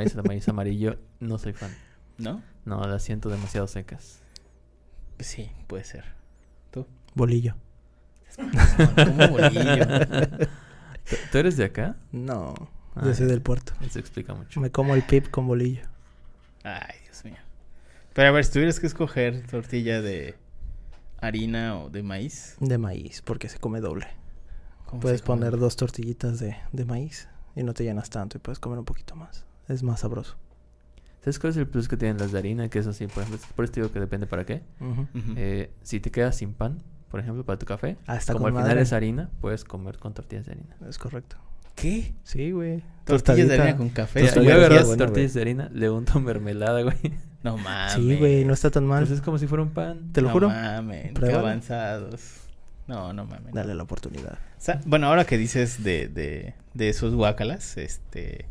[0.00, 1.70] maíz de maíz amarillo, no soy fan.
[2.18, 2.42] ¿No?
[2.64, 4.20] No, las siento demasiado secas.
[5.18, 6.04] Sí, puede ser.
[7.14, 7.54] Bolillo.
[8.36, 9.84] Como bolillo.
[11.08, 11.96] ¿Tú- ¿Tú eres de acá?
[12.12, 12.54] No,
[13.04, 13.72] yo soy del puerto.
[13.80, 14.60] Eso explica mucho.
[14.60, 15.82] Me como el pip con bolillo.
[16.62, 17.36] Ay, Dios mío.
[18.14, 20.36] Pero a ver, si tuvieras que escoger tortilla de
[21.20, 24.06] harina o de maíz, De maíz, porque se come doble.
[24.86, 25.40] ¿cómo Puedes se come?
[25.40, 28.84] poner dos tortillitas de, de maíz y no te llenas tanto y puedes comer un
[28.84, 29.44] poquito más.
[29.70, 30.36] Es más sabroso.
[31.20, 32.68] ¿Sabes cuál es el plus que tienen las de harina?
[32.68, 34.62] Que eso sí, por ejemplo, por eso te digo que depende para qué.
[35.36, 36.78] Eh, si te quedas sin pan,
[37.10, 40.46] por ejemplo, para tu café, Ah, como al final es harina, puedes comer con tortillas
[40.46, 40.76] de harina.
[40.88, 41.36] Es correcto.
[41.76, 42.14] ¿Qué?
[42.24, 42.82] Sí, güey.
[43.04, 44.26] Tortillas de harina con café.
[44.34, 46.96] Yo agarras bueno, tortillas de harina, le unto mermelada, güey.
[47.42, 47.92] No mames.
[47.94, 48.98] Sí, güey, no está tan mal.
[48.98, 50.12] Entonces es como si fuera un pan.
[50.12, 50.48] Te lo no juro.
[50.48, 52.22] mames, qué avanzados.
[52.86, 53.52] No, no mames.
[53.52, 54.38] Dale la oportunidad.
[54.86, 58.46] Bueno, ahora que dices de, de, de esos guácalas, este...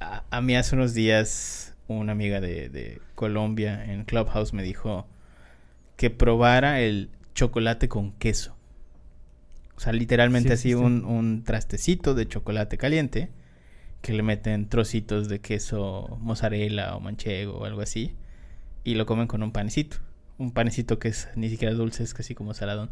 [0.00, 5.06] A, a mí hace unos días una amiga de, de Colombia en Clubhouse me dijo
[5.96, 8.54] que probara el chocolate con queso.
[9.76, 10.74] O sea, literalmente Sí, así sí, sí.
[10.74, 13.30] Un, un trastecito de chocolate caliente
[14.02, 18.14] que le meten trocitos de queso mozzarella o manchego o algo así
[18.84, 19.98] y lo comen con un panecito.
[20.36, 22.90] Un panecito que es ni siquiera dulce, es casi como saladón.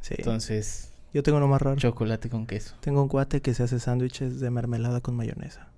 [0.00, 0.14] Sí.
[0.18, 1.76] Entonces, Yo tengo uno más raro.
[1.76, 2.74] chocolate con queso.
[2.80, 5.68] Tengo un cuate que se hace sándwiches de mermelada con mayonesa.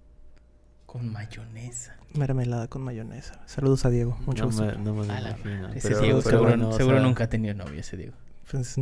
[0.93, 1.97] Con mayonesa.
[2.13, 3.41] Mermelada con mayonesa.
[3.47, 4.15] Saludos a Diego.
[4.27, 4.67] Mucho no, gusto.
[4.67, 5.79] me, no me lo A la madre.
[5.79, 8.13] Ese pero- Diego pero seguro, bueno, o seguro sea, nunca ha tenido novia ese Diego.
[8.51, 8.77] Pues,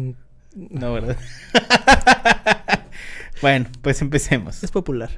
[0.56, 1.16] No, ¿verdad?
[3.42, 4.64] bueno, pues empecemos.
[4.64, 5.08] es popular.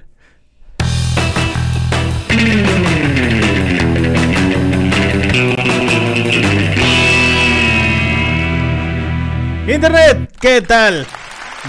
[9.67, 11.07] Internet, ¿qué tal?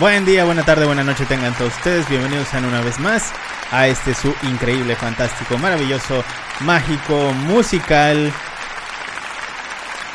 [0.01, 2.09] Buen día, buena tarde, buena noche tengan todos ustedes.
[2.09, 3.31] Bienvenidos sean una vez más
[3.73, 6.23] a este su increíble, fantástico, maravilloso,
[6.61, 8.31] mágico, musical,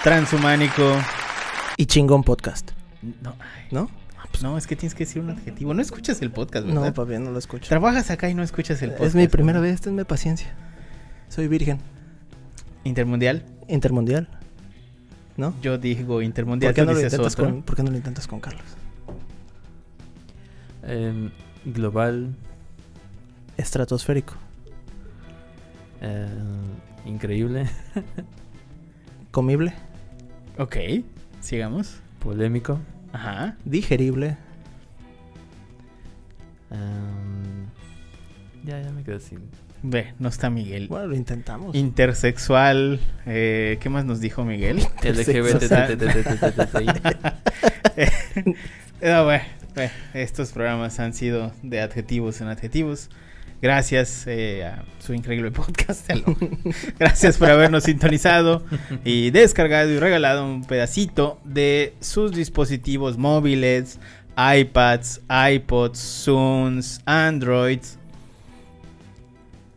[0.04, 0.96] transhumánico.
[1.76, 2.70] Y chingón podcast.
[3.20, 3.34] No,
[3.72, 3.90] ¿No?
[4.42, 5.74] no, es que tienes que decir un adjetivo.
[5.74, 6.84] No escuchas el podcast, ¿verdad?
[6.86, 7.68] No, papi, no lo escucho.
[7.68, 9.08] Trabajas acá y no escuchas el podcast.
[9.08, 10.54] Es mi primera vez, tenme paciencia.
[11.28, 11.80] Soy virgen.
[12.84, 13.44] Intermundial.
[13.66, 14.28] Intermundial.
[15.36, 15.54] ¿no?
[15.62, 16.70] Yo digo intermundial.
[16.72, 17.44] ¿Por qué, no lo dices intentas otro.
[17.46, 18.62] con, ¿Por qué no lo intentas con Carlos?
[20.84, 21.30] em,
[21.64, 22.34] global,
[23.58, 24.34] Estratosférico.
[26.00, 26.28] em,
[27.04, 27.66] increíble,
[29.30, 29.74] Comible.
[30.58, 30.76] Ok,
[31.40, 32.00] sigamos.
[32.20, 32.80] polémico.
[33.12, 33.56] Ajá.
[33.64, 34.36] Digerible.
[36.70, 37.66] em,
[38.64, 39.40] ya, ya me quedé sin.
[39.82, 40.88] Ve, no está Miguel.
[40.88, 41.74] Bueno, lo intentamos.
[41.76, 42.98] Intersexual.
[43.26, 44.78] eh, ¿Qué más nos dijo Miguel?
[45.02, 46.86] LGBTTTTTTTI.
[49.00, 49.44] No, bueno,
[49.76, 53.10] bueno, estos programas han sido de adjetivos en adjetivos.
[53.60, 56.08] Gracias eh, a su increíble podcast.
[56.98, 58.62] Gracias por habernos sintonizado
[59.04, 63.98] y descargado y regalado un pedacito de sus dispositivos móviles,
[64.36, 67.98] iPads, iPods, Zooms, Androids.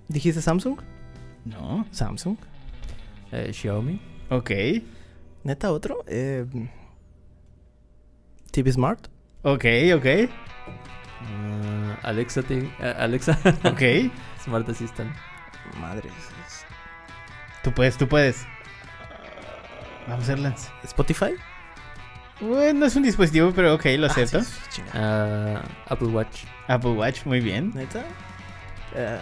[0.07, 0.79] ¿Dijiste Samsung?
[1.45, 2.37] No, Samsung.
[3.31, 3.99] Eh, Xiaomi.
[4.29, 4.51] ok,
[5.43, 6.03] ¿Neta otro?
[6.05, 6.45] Eh,
[8.51, 9.07] TV Smart.
[9.41, 9.65] ok,
[9.95, 10.05] ok,
[11.23, 13.37] Ah, Alexa, te- ah, Alexa.
[13.63, 14.11] ok.
[14.43, 15.11] Smart Assistant.
[15.79, 16.09] Madre.
[17.63, 18.45] Tú puedes, tú puedes.
[20.07, 20.69] Vamos a Erlans.
[20.83, 21.33] ¿Spotify?
[22.39, 24.39] Bueno, es un dispositivo, pero ok, lo acepto.
[24.39, 24.81] Ah, sí.
[24.93, 26.43] Ah, Apple Watch.
[26.67, 27.71] Apple Watch, muy bien.
[27.75, 28.03] ¿Neta?
[28.95, 29.17] Eh,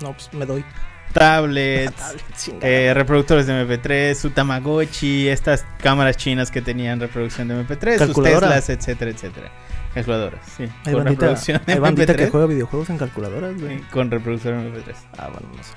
[0.00, 0.64] no, pues me doy.
[1.12, 1.92] Tablets,
[2.46, 8.06] Tablet, eh, reproductores de MP3, su Tamagotchi, estas cámaras chinas que tenían reproducción de MP3,
[8.06, 8.22] sus.
[8.24, 9.50] Teslas, etcétera, etcétera.
[9.94, 10.64] Calculadoras, sí.
[10.84, 12.30] hay con bandita, reproducción de hay bandita que MP3.
[12.30, 13.78] juega videojuegos en calculadoras, güey.
[13.78, 14.94] sí, Con reproducción de MP3.
[15.18, 15.72] Ah, bueno, no sé.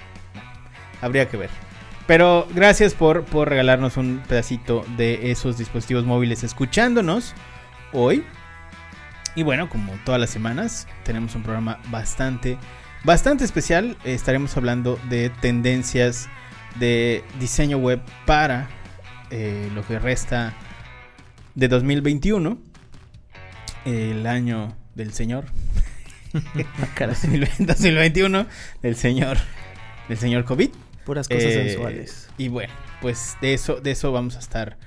[1.02, 1.50] Habría que ver.
[2.06, 7.34] Pero gracias por, por regalarnos un pedacito de esos dispositivos móviles escuchándonos
[7.92, 8.24] hoy.
[9.36, 12.58] Y bueno, como todas las semanas, tenemos un programa bastante,
[13.04, 13.98] bastante especial.
[14.04, 16.30] Estaremos hablando de tendencias
[16.76, 18.68] de diseño web para
[19.32, 20.54] eh, lo que resta
[21.56, 22.58] de 2021,
[23.86, 25.46] el año del Señor.
[26.56, 27.16] Ah, caray.
[27.60, 28.48] 2021
[28.82, 29.38] del Señor,
[30.10, 30.70] del Señor COVID.
[31.06, 32.30] Puras cosas Eh, sensuales.
[32.38, 34.78] Y bueno, pues de eso, de eso vamos a estar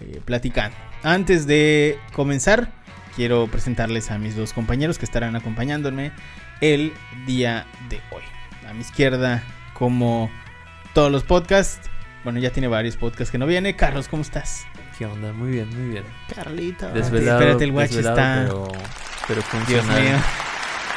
[0.00, 0.76] eh, platicando.
[1.02, 2.72] Antes de comenzar,
[3.14, 6.12] quiero presentarles a mis dos compañeros que estarán acompañándome
[6.60, 6.92] el
[7.26, 8.22] día de hoy.
[8.68, 9.42] A mi izquierda,
[9.74, 10.30] como
[10.94, 11.88] todos los podcasts,
[12.24, 13.76] bueno, ya tiene varios podcasts que no viene.
[13.76, 14.64] Carlos, ¿cómo estás?
[14.98, 15.32] ¿Qué onda?
[15.32, 16.04] Muy bien, muy bien.
[16.34, 16.90] Carlita.
[16.92, 17.38] Desvelado.
[17.40, 18.68] espérate, el watch desvelado, está- Pero,
[19.28, 19.44] pero Dios
[19.84, 20.02] funcional.
[20.02, 20.12] mío.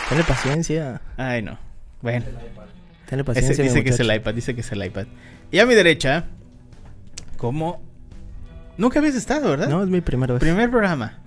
[0.07, 1.01] Tenle paciencia.
[1.17, 1.57] Ay, no.
[2.01, 2.25] Bueno,
[3.07, 3.63] Tenle ese paciencia.
[3.63, 5.07] mi dice que es el iPad, dice que es el iPad.
[5.51, 6.25] Y a mi derecha,
[7.37, 7.81] como...
[8.77, 9.67] Nunca habías estado, ¿verdad?
[9.67, 10.39] No, es mi primera vez.
[10.39, 11.19] Primer programa.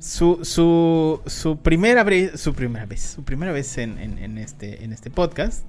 [0.00, 4.82] Su, su, su primera vez, su primera vez, su primera vez en, en- en este,
[4.84, 5.64] en este podcast.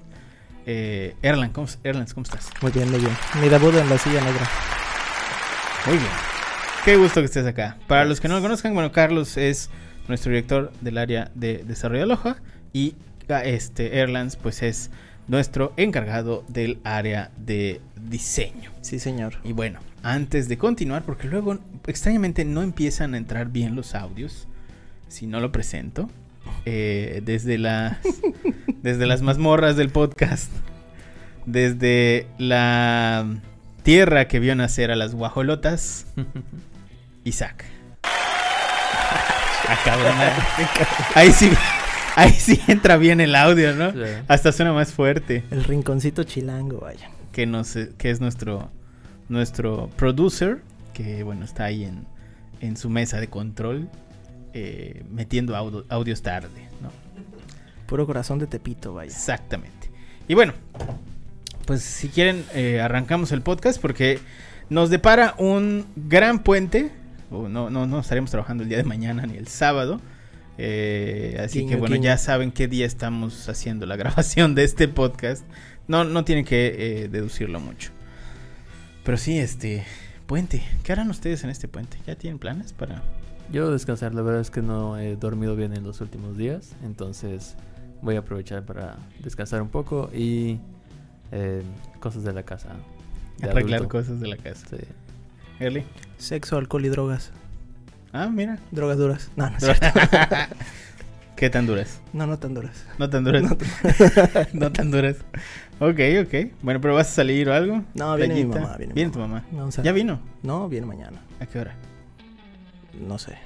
[0.66, 2.50] Eh, Erlan, ¿cómo, Erlans, ¿cómo estás?
[2.60, 3.12] Muy bien, muy bien.
[3.40, 4.46] Mi debut en la silla negra.
[5.86, 6.10] Muy bien.
[6.84, 7.76] Qué gusto que estés acá.
[7.86, 9.70] Para los que no lo conozcan, bueno, Carlos es
[10.08, 12.36] nuestro director del área de desarrollo de Loja
[12.72, 12.94] y
[13.28, 14.90] ah, este Erlans pues es
[15.28, 18.70] nuestro encargado del área de diseño.
[18.80, 19.34] Sí, señor.
[19.44, 24.46] Y bueno, antes de continuar, porque luego extrañamente no empiezan a entrar bien los audios
[25.08, 26.08] si no lo presento.
[26.64, 27.98] eh, desde las
[28.82, 30.50] desde las mazmorras del podcast,
[31.44, 33.26] desde la
[33.86, 36.06] tierra que vio nacer a las guajolotas,
[37.24, 37.64] Isaac.
[39.68, 40.14] Ah, cabrón,
[41.16, 41.50] ahí sí,
[42.14, 43.90] ahí sí entra bien el audio, ¿no?
[43.90, 43.98] Sí.
[44.28, 47.10] Hasta suena más fuerte El rinconcito chilango, vaya.
[47.32, 48.70] que nos que es nuestro
[49.28, 50.62] nuestro producer
[50.92, 52.06] que bueno está ahí en,
[52.60, 53.88] en su mesa de control
[54.52, 56.90] eh, metiendo audio- audios tarde ¿no?
[57.86, 59.10] Puro corazón de Tepito, vaya.
[59.10, 59.90] exactamente
[60.28, 60.52] y bueno
[61.66, 64.18] pues si quieren eh, arrancamos el podcast porque
[64.70, 66.90] nos depara un gran puente
[67.30, 70.00] o no, no no estaremos trabajando el día de mañana ni el sábado
[70.58, 75.44] eh, así que bueno ya saben qué día estamos haciendo la grabación de este podcast
[75.88, 77.90] no no tienen que eh, deducirlo mucho
[79.06, 79.84] pero sí, este
[80.26, 80.64] puente.
[80.82, 81.96] ¿Qué harán ustedes en este puente?
[82.08, 83.04] ¿Ya tienen planes para...?
[83.52, 87.54] Yo descansar, la verdad es que no he dormido bien en los últimos días, entonces
[88.02, 90.58] voy a aprovechar para descansar un poco y
[91.32, 91.62] eh,
[92.00, 92.70] cosas de la casa.
[93.38, 93.98] de arreglar adulto.
[93.98, 94.66] cosas de la casa.
[94.68, 94.76] Sí.
[95.60, 95.84] Early.
[96.18, 97.32] Sexo, alcohol y drogas.
[98.12, 98.58] Ah, mira.
[98.70, 99.30] Drogas duras.
[99.36, 99.86] No, no es cierto.
[101.36, 102.00] ¿Qué tan duras?
[102.14, 102.86] No, no tan duras.
[102.98, 103.42] No tan duras.
[103.42, 103.50] No
[104.54, 105.16] No, tan duras.
[105.80, 106.52] Ok, ok.
[106.62, 107.84] Bueno, pero vas a salir o algo.
[107.94, 109.44] No, viene mi mamá, viene mi tu mamá.
[109.82, 110.18] ¿Ya vino?
[110.42, 111.20] No, viene mañana.
[111.38, 111.74] ¿A qué hora?
[113.06, 113.36] No sé.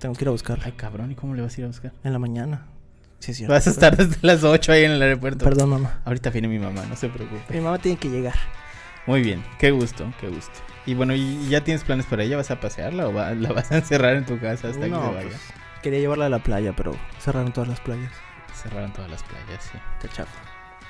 [0.00, 0.64] Tengo que ir a buscarla.
[0.64, 1.92] Ay, cabrón, ¿y cómo le vas a ir a buscar?
[2.02, 2.66] En la mañana.
[3.20, 3.52] Sí, cierto.
[3.52, 5.44] Vas a estar desde las 8 ahí en el aeropuerto.
[5.44, 6.00] Perdón, mamá.
[6.04, 7.54] Ahorita viene mi mamá, no se preocupe.
[7.54, 8.34] Mi mamá tiene que llegar.
[9.06, 10.52] Muy bien, qué gusto, qué gusto.
[10.86, 12.36] Y bueno, ¿y ya tienes planes para ella?
[12.36, 15.06] ¿Vas a pasearla o va- la vas a encerrar en tu casa hasta que no,
[15.08, 15.28] se vaya?
[15.28, 15.40] pues,
[15.82, 18.10] quería llevarla a la playa, pero cerraron todas las playas.
[18.54, 19.78] Cerraron todas las playas, sí.
[20.08, 20.30] Chafa.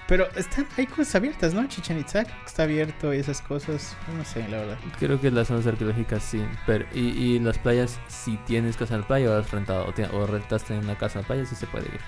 [0.09, 1.67] Pero están, hay cosas abiertas, ¿no?
[1.69, 3.97] Chichen Itzá está abierto y esas cosas.
[4.17, 4.79] No sé, la verdad.
[4.99, 9.03] Creo que las zonas arqueológicas sí, pero y, y las playas, si tienes casa en
[9.03, 11.47] la playa o has rentado o, tie- o rentaste en una casa en la playa,
[11.47, 12.01] sí se puede ir.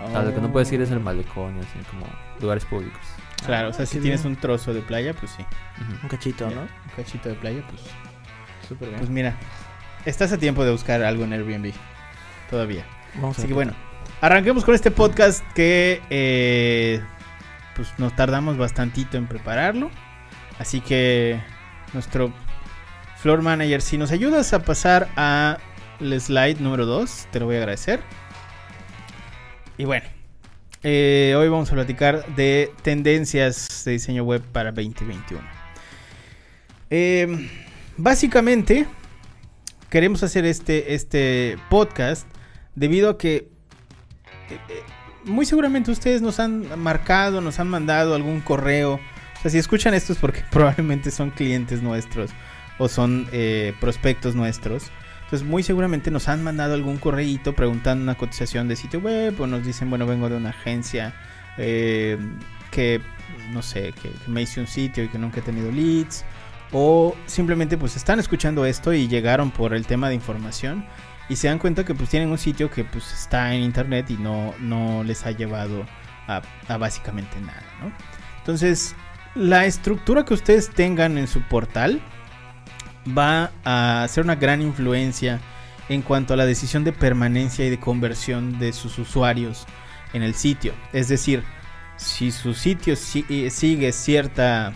[0.00, 2.06] Lo que no puedes ir es el malecón y así como
[2.40, 3.00] lugares públicos.
[3.44, 4.34] Claro, o sea, Ah, si tienes bien.
[4.34, 5.44] un trozo de playa, pues sí.
[6.02, 6.62] Un cachito, ¿no?
[6.62, 7.82] Un cachito de playa, pues.
[8.68, 8.98] Súper bien.
[9.00, 9.36] Pues mira,
[10.04, 11.72] estás a tiempo de buscar algo en Airbnb.
[12.50, 12.84] Todavía.
[13.16, 13.72] Vamos a Así que bueno,
[14.20, 17.00] arranquemos con este podcast que eh,
[17.76, 19.90] pues nos tardamos bastantito en prepararlo.
[20.58, 21.40] Así que
[21.94, 22.32] nuestro
[23.16, 25.58] floor manager, si nos ayudas a pasar a
[26.00, 28.00] el slide número 2, te lo voy a agradecer.
[29.80, 30.04] Y bueno,
[30.82, 35.42] eh, hoy vamos a platicar de tendencias de diseño web para 2021.
[36.90, 37.48] Eh,
[37.96, 38.86] básicamente,
[39.88, 42.28] queremos hacer este, este podcast
[42.74, 43.48] debido a que
[44.50, 44.58] eh,
[45.24, 48.96] muy seguramente ustedes nos han marcado, nos han mandado algún correo.
[49.38, 52.32] O sea, si escuchan esto es porque probablemente son clientes nuestros
[52.78, 53.30] o son
[53.80, 54.90] prospectos nuestros.
[55.30, 59.46] Entonces, muy seguramente nos han mandado algún correíto preguntando una cotización de sitio web o
[59.46, 61.14] nos dicen, bueno, vengo de una agencia
[61.56, 62.18] eh,
[62.72, 63.00] que,
[63.52, 66.24] no sé, que, me hice un sitio y que nunca he tenido leads.
[66.72, 70.84] O simplemente pues están escuchando esto y llegaron por el tema de información
[71.28, 74.14] y se dan cuenta que pues tienen un sitio que pues está en internet y
[74.14, 75.86] no, no les ha llevado
[76.26, 77.92] a, a básicamente nada, ¿no?
[78.38, 78.96] Entonces,
[79.36, 82.00] la estructura que ustedes tengan en su portal
[83.06, 85.40] va a ser una gran influencia
[85.88, 89.66] en cuanto a la decisión de permanencia y de conversión de sus usuarios
[90.12, 90.72] en el sitio.
[90.92, 91.42] Es decir,
[91.96, 94.72] si su sitio si- eh, sigue cierta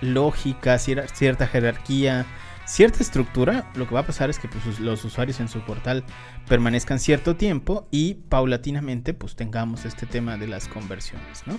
[0.00, 2.26] lógica, cier- cierta jerarquía,
[2.66, 6.04] cierta estructura, lo que va a pasar es que pues, los usuarios en su portal
[6.48, 11.58] permanezcan cierto tiempo y paulatinamente pues tengamos este tema de las conversiones, ¿no?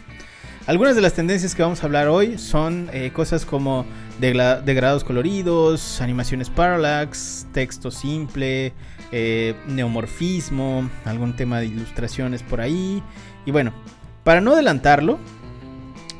[0.65, 3.85] Algunas de las tendencias que vamos a hablar hoy son eh, cosas como
[4.19, 8.73] degrados coloridos, animaciones parallax, texto simple,
[9.11, 13.03] eh, neomorfismo, algún tema de ilustraciones por ahí.
[13.45, 13.73] Y bueno,
[14.23, 15.19] para no adelantarlo,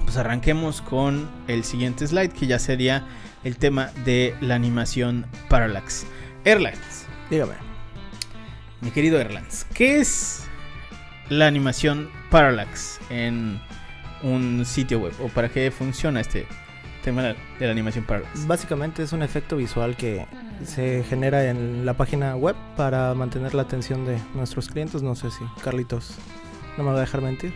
[0.04, 3.06] pues arranquemos con el siguiente slide que ya sería
[3.44, 6.06] el tema de la animación parallax.
[6.46, 7.54] Airlines, Dígame.
[8.82, 10.46] mi querido Erlans, ¿qué es
[11.30, 13.60] la animación parallax en
[14.22, 15.14] un sitio web?
[15.22, 16.46] ¿O para qué funciona este
[17.04, 18.46] tema de la animación parallax?
[18.48, 20.26] Básicamente es un efecto visual que
[20.66, 25.02] se genera en la página web para mantener la atención de nuestros clientes.
[25.02, 26.16] No sé si Carlitos
[26.78, 27.54] no me va a dejar mentir.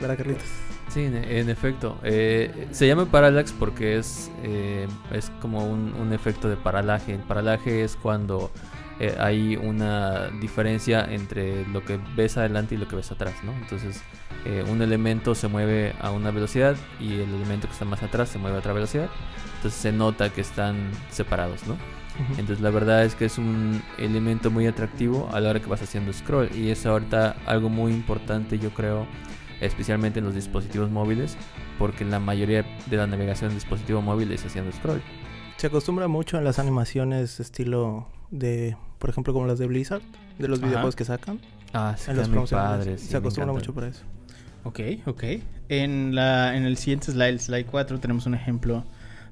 [0.00, 0.44] ¿Verdad, Carlitos?
[0.96, 1.98] Sí, en, en efecto.
[2.04, 7.12] Eh, se llama parallax porque es, eh, es como un, un efecto de paralaje.
[7.12, 8.50] El paralaje es cuando
[8.98, 13.52] eh, hay una diferencia entre lo que ves adelante y lo que ves atrás, ¿no?
[13.52, 14.00] Entonces,
[14.70, 18.38] un elemento se mueve a una velocidad y el elemento que está más atrás se
[18.38, 19.10] mueve a otra velocidad.
[19.56, 21.76] Entonces se nota que están separados, ¿no?
[22.38, 25.82] Entonces la verdad es que es un elemento muy atractivo a la hora que vas
[25.82, 29.06] haciendo scroll y es ahorita algo muy importante yo creo,
[29.60, 31.36] especialmente en los dispositivos móviles,
[31.78, 35.02] porque la mayoría de la navegación en dispositivo móvil es haciendo scroll.
[35.56, 40.02] Se acostumbra mucho en las animaciones estilo de, por ejemplo, como las de Blizzard,
[40.38, 40.66] de los Ajá.
[40.66, 41.40] videojuegos que sacan.
[41.72, 43.00] Ah, sí, en los padres.
[43.00, 44.02] sí, se acostumbra mucho por eso.
[44.64, 45.24] Ok, ok.
[45.68, 48.84] En, la, en el siguiente slide, el slide 4, tenemos un ejemplo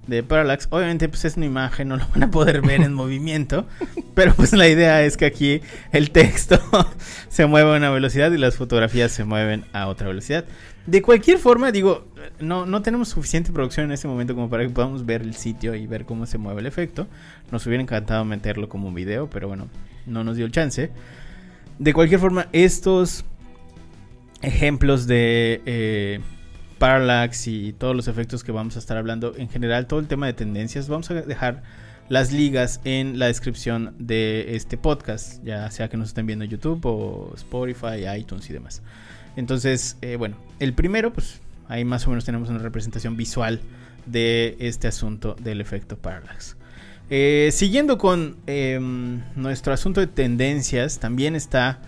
[0.07, 0.69] de Parallax.
[0.71, 3.67] Obviamente, pues es una imagen, no lo van a poder ver en movimiento.
[4.15, 5.61] Pero pues la idea es que aquí
[5.93, 6.59] el texto
[7.29, 10.45] se mueve a una velocidad y las fotografías se mueven a otra velocidad.
[10.87, 12.07] De cualquier forma, digo,
[12.41, 15.75] no, no tenemos suficiente producción en este momento como para que podamos ver el sitio
[15.75, 17.07] y ver cómo se mueve el efecto.
[17.51, 19.69] Nos hubiera encantado meterlo como un video, pero bueno,
[20.07, 20.91] no nos dio el chance.
[21.79, 23.25] De cualquier forma, estos
[24.43, 26.21] ejemplos de eh,
[26.85, 30.27] parallax y todos los efectos que vamos a estar hablando en general, todo el tema
[30.27, 31.63] de tendencias, vamos a dejar
[32.11, 36.51] las ligas en la descripción de este podcast, ya sea que nos estén viendo en
[36.51, 38.83] YouTube o Spotify, iTunes y demás.
[39.35, 43.63] Entonces, eh, bueno, el primero, pues ahí más o menos tenemos una representación visual
[44.05, 46.59] de este asunto del efecto parallax.
[47.09, 51.81] Eh, siguiendo con em, nuestro asunto de tendencias, también está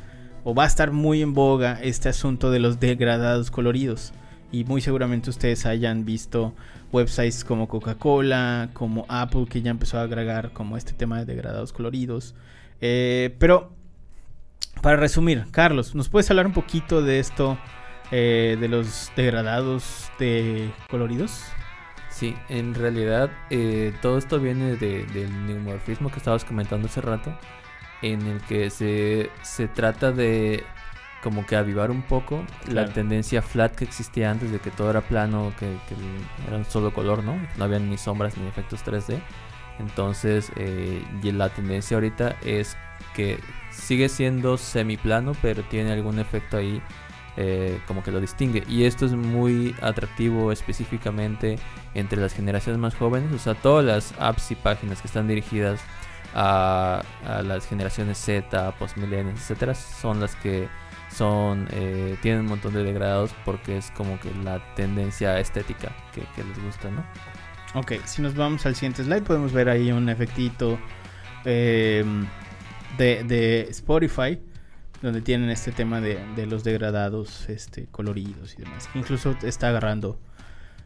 [0.43, 4.15] o va a estar muy en boga este asunto de los degradados coloridos.
[4.57, 6.55] Y muy seguramente ustedes hayan visto
[6.91, 11.75] websites como Coca-Cola, como Apple, que ya empezó a agregar como este tema de degradados
[11.75, 12.35] coloridos.
[12.81, 13.71] Eh, pero,
[14.81, 17.59] para resumir, Carlos, ¿nos puedes hablar un poquito de esto,
[18.11, 21.39] eh, de los degradados de coloridos?
[22.09, 27.37] Sí, en realidad eh, todo esto viene de- del neumorfismo que estabas comentando hace rato,
[28.01, 30.65] en el que se, se trata de
[31.26, 35.00] como que avivar un poco la tendencia flat que existía antes de que todo era
[35.00, 35.97] plano, que, que
[36.47, 37.37] era un solo color, ¿no?
[37.56, 39.18] No había ni sombras ni efectos 3D.
[39.80, 42.76] Entonces, eh, y la tendencia ahorita es
[43.12, 43.40] que
[43.73, 46.80] sigue siendo semiplano, pero tiene algún efecto ahí
[47.37, 48.62] eh, como que lo distingue.
[48.68, 51.59] Y esto es muy atractivo específicamente
[51.95, 53.33] entre las generaciones más jóvenes.
[53.33, 55.80] O sea, todas las apps y páginas que están dirigidas
[56.37, 60.68] a, a las generaciones Z, postmillennials, etcétera, son las que
[61.16, 66.23] son eh, tienen un montón de degradados porque es como que la tendencia estética que,
[66.35, 67.04] que les gusta, ¿no?
[67.75, 70.78] Ok, si nos vamos al siguiente slide, podemos ver ahí un efectito
[71.44, 72.04] eh,
[72.96, 74.38] de, de Spotify,
[75.02, 78.88] donde tienen este tema de, de los degradados este, coloridos y demás.
[78.94, 80.18] Incluso está agarrando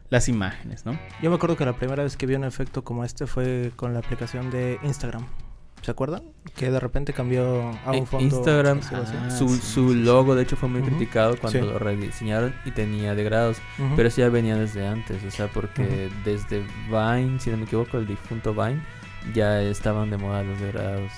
[0.09, 0.99] las imágenes, ¿no?
[1.21, 3.93] Yo me acuerdo que la primera vez que vi un efecto como este fue con
[3.93, 5.25] la aplicación de Instagram.
[5.81, 6.21] ¿Se acuerdan?
[6.55, 8.23] Que de repente cambió a un fondo.
[8.35, 8.93] Instagram, así.
[8.95, 11.65] Ah, su, sí, su logo de hecho fue muy criticado cuando Sí.
[11.65, 13.57] lo rediseñaron y tenía degrados.
[13.95, 17.97] Pero eso ya venía desde antes, o sea, porque desde Vine, si no me equivoco,
[17.97, 18.79] el difunto Vine,
[19.33, 21.11] ya estaban de moda los degradados.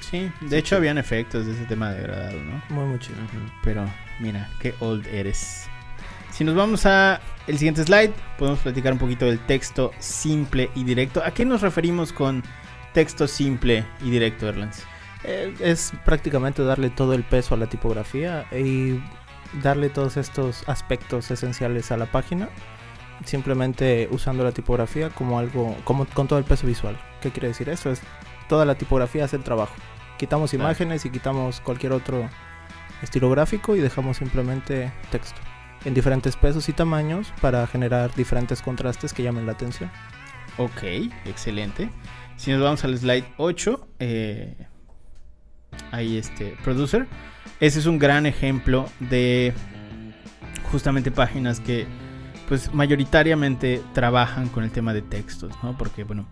[0.00, 0.74] Sí, de Sí, hecho sí.
[0.76, 2.62] habían efectos de ese tema de degradado, ¿no?
[2.68, 3.16] Muy, muy chido.
[3.62, 3.84] Pero
[4.20, 5.66] mira, qué old eres.
[6.30, 10.84] Si nos vamos a el siguiente slide, podemos platicar un poquito del texto simple y
[10.84, 11.22] directo.
[11.24, 12.42] ¿A qué nos referimos con
[12.94, 14.82] texto simple y directo, Erlans?
[15.24, 19.02] Eh, es prácticamente darle todo el peso a la tipografía y
[19.62, 22.48] darle todos estos aspectos esenciales a la página.
[23.24, 26.98] Simplemente usando la tipografía como algo, como con todo el peso visual.
[27.20, 27.90] ¿Qué quiere decir eso?
[27.90, 28.00] Es
[28.48, 29.74] toda la tipografía hace el trabajo.
[30.18, 32.28] Quitamos imágenes y quitamos cualquier otro
[33.02, 35.40] estilo gráfico y dejamos simplemente texto
[35.84, 39.90] en diferentes pesos y tamaños para generar diferentes contrastes que llamen la atención.
[40.56, 40.82] Ok,
[41.24, 41.90] excelente.
[42.36, 44.66] Si nos vamos al slide 8, eh,
[45.92, 47.06] ahí este, producer.
[47.60, 49.52] Ese es un gran ejemplo de
[50.70, 51.86] justamente páginas que
[52.48, 55.78] pues mayoritariamente trabajan con el tema de textos, ¿no?
[55.78, 56.26] Porque bueno,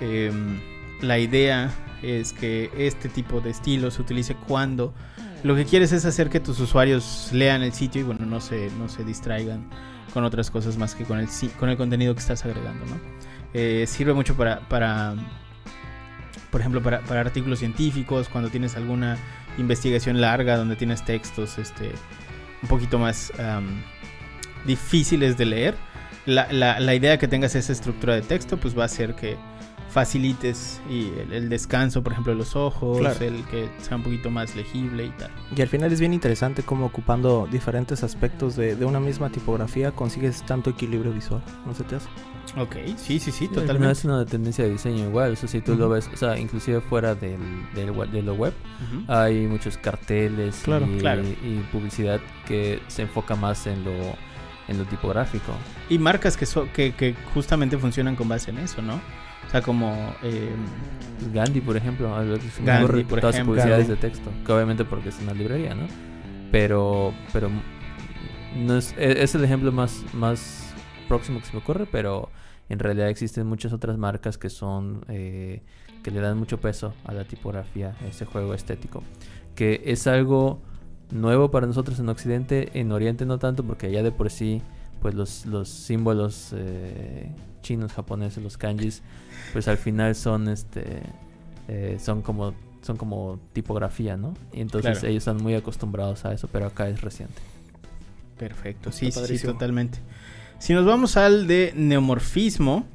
[0.00, 0.60] em,
[1.00, 1.70] la idea
[2.02, 4.94] es que este tipo de estilo se utilice cuando
[5.42, 8.70] lo que quieres es hacer que tus usuarios lean el sitio y bueno, no se,
[8.78, 9.68] no se distraigan
[10.12, 11.28] con otras cosas más que con el,
[11.58, 12.96] con el contenido que estás agregando, ¿no?
[13.54, 15.14] Eh, sirve mucho para, para
[16.50, 19.16] por ejemplo, para, artículos científicos, cuando tienes alguna
[19.58, 21.92] investigación larga donde tienes textos este,
[22.62, 23.32] un poquito más
[24.66, 25.74] difíciles de leer,
[26.26, 29.36] la, la- la idea que tengas esa estructura de texto pues va a hacer que
[29.90, 33.24] facilites y el, el descanso, por ejemplo, de los ojos, Claro.
[33.24, 35.30] el que sea un poquito más legible y tal.
[35.56, 39.90] Y al final es bien interesante cómo ocupando diferentes aspectos de, de una misma tipografía
[39.92, 41.42] consigues tanto equilibrio visual.
[41.66, 42.08] ¿No se te hace?
[42.56, 43.92] Ok, sí, sí, sí, Sí, totalmente.
[43.92, 45.32] es una tendencia de diseño igual.
[45.32, 47.38] O sea, si tú lo ves, o sea, inclusive fuera del,
[47.74, 48.54] del web- de lo web,
[49.08, 51.22] hay muchos carteles Claro, y, claro.
[51.22, 53.92] y publicidad que se enfoca más en lo,
[54.68, 55.52] en lo tipográfico.
[55.88, 59.00] Y marcas que, so- que, que justamente funcionan con base en eso, ¿no?
[59.50, 60.14] O sea, como...
[60.22, 60.50] eh,
[61.34, 62.08] Gandhi, por ejemplo,
[62.64, 63.44] Gandhi, por todas sus ejemplo.
[63.54, 64.00] publicidades Gandhi.
[64.02, 65.86] de texto, que obviamente porque es una librería, ¿no?
[66.50, 67.50] Pero, pero
[68.56, 70.72] no es, e- es el ejemplo más, más
[71.08, 72.30] próximo que se me ocurre, pero
[72.70, 75.62] en realidad existen muchas otras marcas que son eh,
[76.02, 79.02] que le dan mucho peso a la tipografía, a ese juego estético,
[79.54, 80.62] que es algo
[81.10, 84.62] nuevo para nosotros en Occidente, en Oriente no tanto, porque ya de por sí,
[85.00, 87.30] pues los, los símbolos eh,
[87.62, 89.02] chinos, japoneses, los kanjis,
[89.52, 91.02] pues al final son este
[91.68, 94.34] eh, son como son como tipografía, ¿no?
[94.52, 95.08] Y entonces Claro.
[95.08, 97.40] ellos están muy acostumbrados a eso, pero acá es reciente.
[98.38, 99.98] Perfecto, sí, sí, totalmente.
[100.58, 102.86] Si nos vamos al de neomorfismo,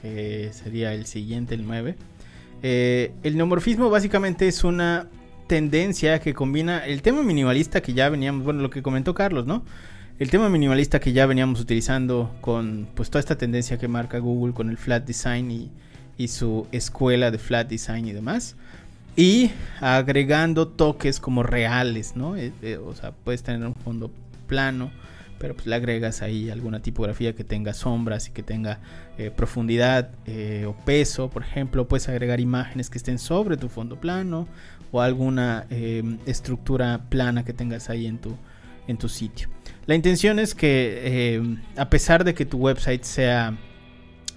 [0.00, 1.96] que sería el siguiente, el 9.
[2.62, 5.06] eh, el neomorfismo básicamente es una
[5.46, 9.62] tendencia que combina el tema minimalista que ya veníamos, bueno, lo que comentó Carlos, ¿no?
[10.18, 14.52] El tema minimalista que ya veníamos utilizando con pues toda esta tendencia que marca Google
[14.52, 15.70] con el flat design y,
[16.16, 18.56] y su escuela de flat design y demás.
[19.14, 22.36] Y agregando toques como reales, ¿no?
[22.36, 24.10] Eh, eh, o sea, puedes tener un fondo
[24.48, 24.90] plano,
[25.38, 28.80] pero pues le agregas ahí alguna tipografía que tenga sombras y que tenga
[29.18, 34.00] eh, profundidad eh, o peso, por ejemplo, puedes agregar imágenes que estén sobre tu fondo
[34.00, 34.48] plano
[34.90, 38.36] o alguna eh, estructura plana que tengas ahí en tu,
[38.88, 39.48] en tu sitio.
[39.88, 43.56] La intención es que eh, a pesar de que tu website sea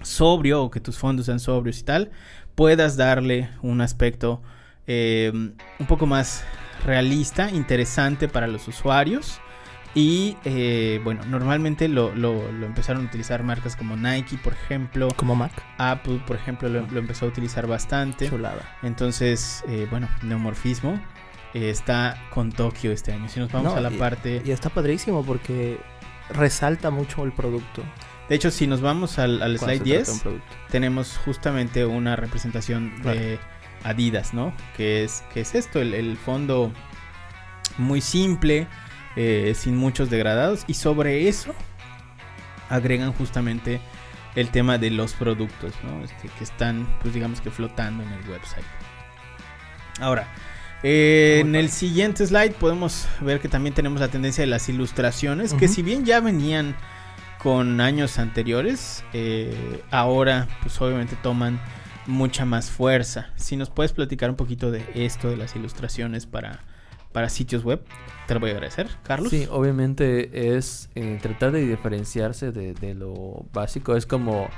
[0.00, 2.10] sobrio o que tus fondos sean sobrios y tal,
[2.54, 4.40] puedas darle un aspecto
[4.86, 6.42] eh, un poco más
[6.86, 9.40] realista, interesante para los usuarios.
[9.94, 15.08] Y eh, bueno, normalmente lo, lo- lo empezaron a utilizar marcas como Nike, por ejemplo.
[15.16, 15.52] Como Mac.
[15.76, 18.26] Apple, por ejemplo, lo, lo empezó a utilizar bastante.
[18.26, 18.78] Chulada.
[18.82, 20.98] Entonces, eh, bueno, neomorfismo
[21.54, 23.28] está con Tokio este año.
[23.28, 24.42] Si nos vamos No, a la y- parte...
[24.44, 25.78] Y está padrísimo porque
[26.30, 27.82] resalta mucho el producto.
[28.28, 30.46] De hecho, si nos vamos al, al slide se trata de 10, un producto.
[30.70, 33.38] tenemos justamente una representación de
[33.84, 34.54] Adidas, ¿no?
[34.76, 36.72] Que es, que es esto, el, el fondo
[37.78, 38.66] muy simple,
[39.16, 40.64] eh, sin muchos degradados.
[40.68, 41.52] Y sobre eso
[42.70, 43.80] agregan justamente
[44.36, 46.02] el tema de los productos, ¿no?
[46.04, 48.64] Este, que están, pues digamos que flotando en el website.
[50.00, 50.26] Ahora,
[50.82, 55.54] eh, en el siguiente slide podemos ver que también tenemos la tendencia de las ilustraciones,
[55.54, 56.76] que si bien ya venían
[57.38, 61.60] con años anteriores, eh, ahora pues obviamente toman
[62.06, 63.30] mucha más fuerza.
[63.36, 66.60] Si nos puedes platicar un poquito de esto, de las ilustraciones para,
[67.12, 67.82] para sitios web,
[68.26, 69.30] te lo voy a agradecer, Carlos.
[69.30, 73.96] Sí, obviamente es eh, tratar de diferenciarse de, de lo básico.
[73.96, 74.48] Es como,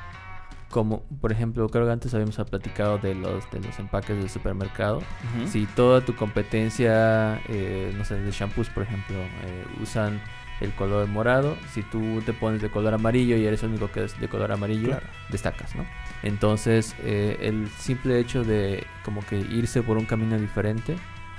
[0.74, 4.96] como, por ejemplo, creo que antes habíamos platicado de los, de los empaques del supermercado.
[4.98, 5.46] Ujú.
[5.46, 10.20] Si toda tu competencia, eh, no sé, de shampoos, por ejemplo, eh, usan
[10.60, 14.02] el color morado, si tú te pones de color amarillo y eres el único que
[14.02, 15.06] es de color amarillo, Claro.
[15.30, 15.84] destacas, ¿no?
[16.24, 20.96] Entonces, eh, el simple hecho de como que irse por un camino diferente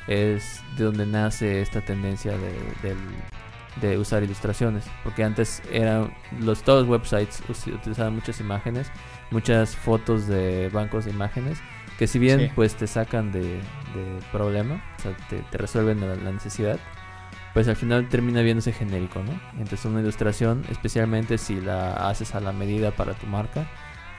[0.08, 2.54] es de donde nace esta tendencia de,
[2.88, 2.98] del-
[3.82, 4.86] de usar ilustraciones.
[5.04, 8.90] Porque antes eran los todos los websites utilizaban muchas imágenes,
[9.32, 11.60] muchas fotos de bancos de imágenes,
[11.98, 12.52] que si bien Sí.
[12.56, 16.80] pues te sacan de, de problema, o sea, te, te resuelven la, la necesidad,
[17.54, 19.32] pues al final termina viéndose genérico, ¿no?
[19.54, 23.66] Entonces una ilustración, especialmente si la haces a la medida para tu marca,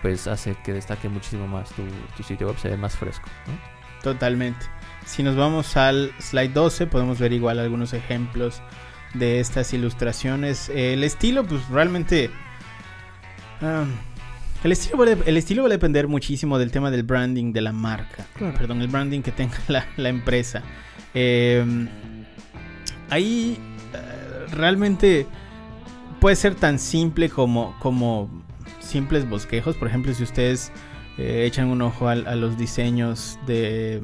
[0.02, 1.82] pues hace que destaque muchísimo más tu,
[2.16, 3.76] tu sitio web, se ve más fresco, ¿no?
[4.02, 4.64] Totalmente.
[5.04, 8.62] Si nos vamos al slide 12, podemos ver igual algunos ejemplos
[9.14, 10.68] de estas ilustraciones.
[10.70, 12.30] El estilo, pues realmente...
[13.62, 13.84] ah,
[14.66, 17.60] el, estilo va a, el estilo va a depender muchísimo del tema del branding de
[17.60, 18.26] la marca.
[18.34, 18.58] Claro.
[18.58, 20.62] Perdón, el branding que tenga la, la empresa.
[21.14, 21.64] Eh,
[23.10, 23.58] ahí
[23.94, 25.26] eh, realmente
[26.20, 28.28] puede ser tan simple como, como
[28.80, 29.76] simples bosquejos.
[29.76, 30.72] Por ejemplo, si ustedes
[31.18, 34.02] eh, echan un ojo a, los diseños de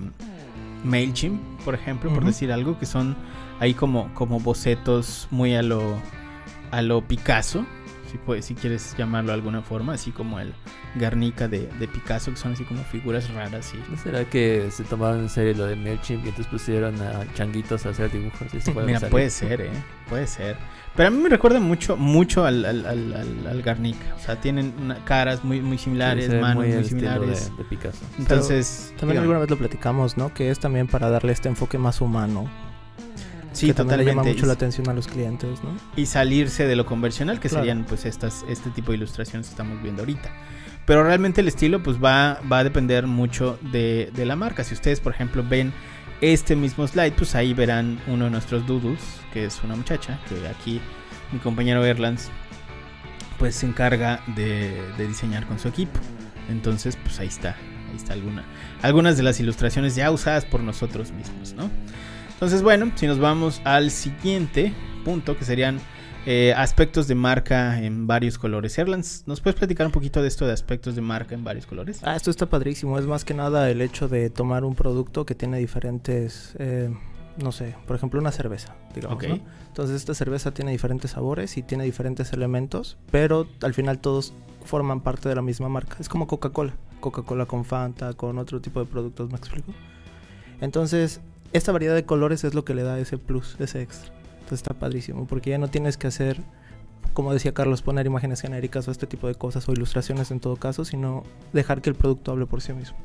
[0.85, 3.17] MailChimp, por ejemplo, por decir algo, que son
[3.61, 5.99] ahí como, como bocetos muy a lo,
[6.71, 7.67] a lo Picasso.
[8.13, 10.53] Si, puedes, si quieres llamarlo de alguna forma, así como el
[10.97, 13.73] Garnica de, de Picasso, que son así como figuras raras.
[13.75, 13.91] Y...
[13.91, 17.85] ¿No será que se tomaron en serio lo de MailChimp y entonces pusieron a changuitos
[17.87, 18.49] a hacer dibujos?
[18.55, 19.11] Y puede Mira, salir?
[19.11, 19.71] puede ser, ¿eh?
[20.09, 20.57] Puede ser.
[20.95, 24.15] Pero a mí me recuerda mucho, mucho al, al, al, al- al Garnica.
[24.15, 27.51] O sea, tienen una- caras muy, muy similares, se manos muy muy, similares.
[27.51, 28.05] de, de Picasso.
[28.19, 30.35] Entonces, También alguna vez lo platicamos, ¿no?
[30.35, 32.45] Que es también para darle este enfoque más humano.
[33.63, 34.39] Sí, que también le llama totalmente.
[34.41, 35.71] mucho la atención a los clientes, ¿no?
[35.97, 37.65] y salirse de lo convencional que Claro.
[37.65, 40.31] serían pues estas este tipo de ilustraciones que estamos viendo ahorita
[40.85, 44.75] pero realmente el estilo pues va, va a depender mucho de, de la marca si
[44.75, 45.73] ustedes por ejemplo ven
[46.21, 49.01] este mismo slide pues ahí verán uno de nuestros doodles
[49.33, 50.81] que es una muchacha que aquí
[51.33, 52.31] mi compañero Erlands
[53.39, 55.99] pues se encarga de, de diseñar con su equipo
[56.49, 57.57] entonces pues ahí está
[57.91, 58.45] ahí está alguna
[58.83, 61.71] algunas de las ilustraciones ya usadas por nosotros mismos no
[62.43, 64.75] entonces, bueno, si nos vamos al siguiente
[65.05, 65.79] punto, que serían
[66.27, 68.77] eh, aspectos de marca en varios colores.
[68.79, 72.01] Erlands, ¿nos puedes platicar un poquito de esto de aspectos de marca en varios colores?
[72.03, 72.99] Ah, esto está padrísimo.
[72.99, 76.93] Es más que nada el hecho de tomar un producto que tiene diferentes, eh,
[77.41, 79.19] no sé, por ejemplo, una cerveza, digamos.
[79.19, 79.29] Ok.
[79.29, 79.39] ¿no?
[79.69, 85.01] Entonces esta cerveza tiene diferentes sabores y tiene diferentes elementos, pero al final todos forman
[85.01, 85.95] parte de la misma marca.
[86.01, 86.75] Es como Coca-Cola.
[86.99, 89.73] Coca-Cola con Fanta, con otro tipo de productos, ¿me explico?
[90.61, 91.21] Entonces,
[91.53, 94.13] esta variedad de colores es lo que le da ese plus, ese extra.
[94.35, 96.41] Entonces está padrísimo, porque ya no tienes que hacer,
[97.13, 100.57] como decía Carlos, poner imágenes genéricas o este tipo de cosas o ilustraciones en todo
[100.57, 102.97] caso, sino dejar que el producto hable por sí mismo.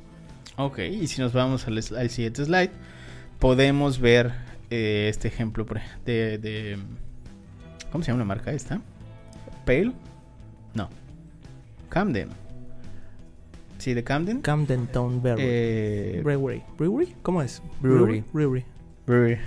[0.58, 2.72] Ok, y si nos vamos al, siguiente slide,
[3.40, 4.34] podemos ver
[4.70, 5.66] eh, este ejemplo
[6.06, 6.78] de, de-
[7.92, 8.82] ¿Cómo se llama la marca esta?
[9.66, 9.94] ¿Pale?
[10.74, 10.90] No.
[11.90, 12.30] Camden
[13.88, 14.41] sí, de Camden.
[14.41, 15.43] Camden Town Brewery.
[15.45, 16.62] Eh, brewery.
[16.78, 17.15] Brewery.
[17.21, 17.62] ¿Cómo es?
[17.80, 18.21] Brewery.
[18.34, 18.65] Brewery.
[19.06, 19.39] Brewery.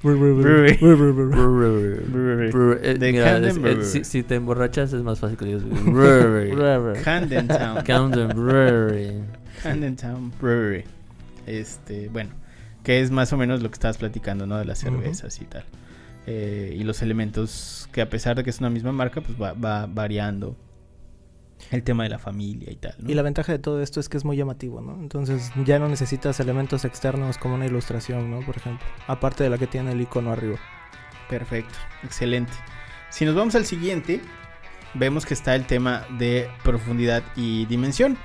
[0.00, 0.76] Brewery.
[0.76, 2.50] Brewery.
[2.52, 2.80] Brewery.
[2.82, 3.80] Eh, Camden es, Brewery.
[3.80, 6.52] Es, si, te emborrachas es más fácil que digas Brewery.
[6.52, 7.02] Brewery.
[7.02, 7.82] Camden Town.
[8.36, 9.24] Brewery.
[9.60, 10.84] Camden Town Brewery.
[11.46, 12.30] Este, bueno,
[12.84, 14.56] que es más o menos lo que estabas platicando, ¿no?
[14.56, 15.64] De las cervezas y tal.
[16.26, 19.86] Eh, y los elementos que a pesar de que es una misma marca, pues va
[19.86, 20.56] variando
[21.74, 23.10] el tema de la familia y tal, ¿no?
[23.10, 24.94] Y la ventaja de todo esto es que es muy llamativo, ¿no?
[25.00, 28.40] Entonces ya no necesitas elementos externos como una ilustración, ¿no?
[28.40, 28.86] Por ejemplo.
[29.06, 30.58] Aparte de la que tiene el icono arriba.
[31.28, 32.52] Perfecto, excelente.
[33.10, 34.20] Si nos vamos al siguiente,
[34.94, 38.16] vemos que está el tema de profundidad y dimensión.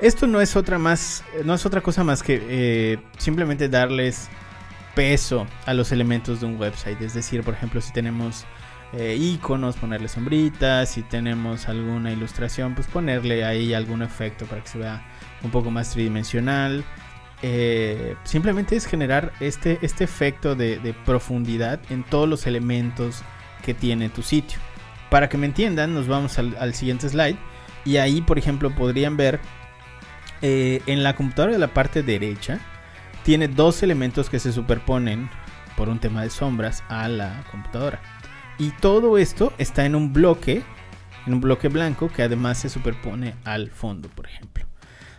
[0.00, 4.28] Esto no es otra más, no es otra cosa más que eh, simplemente darles
[4.94, 7.00] peso a los elementos de un website.
[7.00, 8.44] Es decir, por ejemplo, si tenemos
[8.92, 14.68] eh, iconos, ponerle sombritas, si tenemos alguna ilustración, pues ponerle ahí algún efecto para que
[14.68, 15.04] se vea
[15.42, 16.84] un poco más tridimensional.
[17.42, 23.22] Eh, simplemente es generar este, este efecto de, profundidad en todos los elementos
[23.64, 24.58] que tiene tu sitio.
[25.10, 27.36] Para que me entiendan, nos vamos al, al siguiente slide.
[27.84, 29.40] Y ahí, por ejemplo, podrían ver
[30.42, 32.60] eh, en la computadora de la parte derecha,
[33.24, 35.30] tiene dos elementos que se superponen
[35.76, 38.00] por un tema de sombras a la computadora.
[38.58, 40.62] Y todo esto está en un bloque,
[41.26, 44.66] en un bloque blanco que además se superpone al fondo, por ejemplo.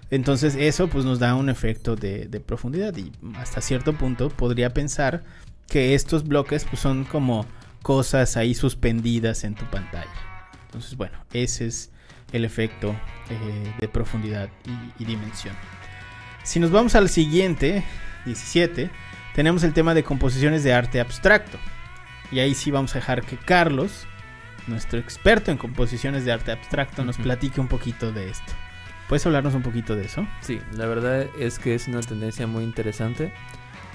[0.09, 5.23] Entonces eso pues nos da un efecto de, profundidad y hasta cierto punto podría pensar
[5.67, 7.45] que estos bloques pues son como
[7.81, 10.09] cosas ahí suspendidas en tu pantalla.
[10.65, 11.91] Entonces bueno, ese es
[12.31, 12.95] el efecto
[13.29, 14.49] eh, de profundidad
[14.97, 15.55] y dimensión.
[16.43, 17.83] Si nos vamos al siguiente,
[18.25, 18.89] 17,
[19.35, 21.57] tenemos el tema de composiciones de arte abstracto.
[22.31, 24.05] Y ahí sí vamos a dejar que Carlos,
[24.67, 28.53] nuestro experto en composiciones de arte abstracto, nos platique un poquito de esto.
[29.07, 30.27] ¿Puedes hablarnos un poquito de eso?
[30.41, 33.31] Sí, la verdad es que es una tendencia muy interesante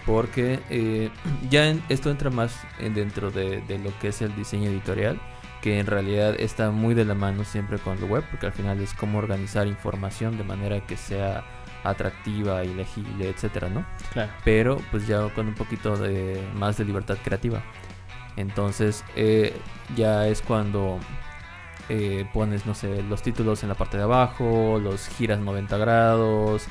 [0.06, 1.10] porque eh,
[1.50, 5.20] ya en- esto entra más en dentro de, de lo que es el diseño editorial,
[5.60, 8.80] que en realidad está muy de la mano siempre con el web, porque al final
[8.80, 11.44] es cómo organizar información de manera que sea
[11.84, 13.84] atractiva y legible, etcétera, ¿no?
[14.12, 14.32] Claro.
[14.44, 17.62] pero pues ya con un poquito de más de libertad creativa.
[18.36, 19.54] Entonces eh,
[19.96, 20.98] ya es cuando
[21.88, 26.66] eh, pones, no sé, los títulos en la parte de abajo, los giras 90 grados,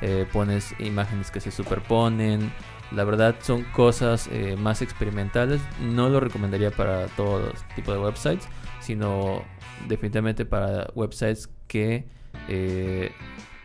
[0.00, 2.52] eh, pones imágenes que se superponen.
[2.90, 5.60] La verdad son cosas eh, más experimentales.
[5.80, 8.46] No lo recomendaría para todo tipo de websites,
[8.80, 9.42] sino
[9.88, 12.04] definitivamente para websites que
[12.48, 13.12] eh,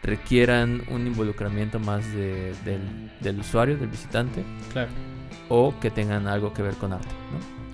[0.04, 4.90] requieran un involucramiento más de- del, del usuario, del visitante, Claro.
[5.50, 7.08] O que tengan algo que ver con arte,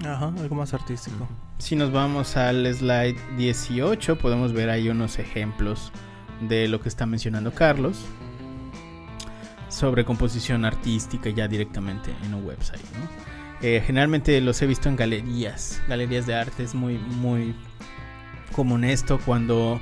[0.01, 0.09] ¿no?
[0.09, 1.27] Ajá, algo más artístico.
[1.57, 5.91] Si nos vamos al slide 18, podemos ver ahí unos ejemplos
[6.41, 8.05] de lo que está mencionando Carlos
[9.69, 12.81] sobre composición artística ya directamente en un website.
[12.99, 13.09] ¿no?
[13.61, 17.55] Eh, generalmente los he visto en galerías, galerías de arte es muy, muy
[18.53, 19.79] común esto cuando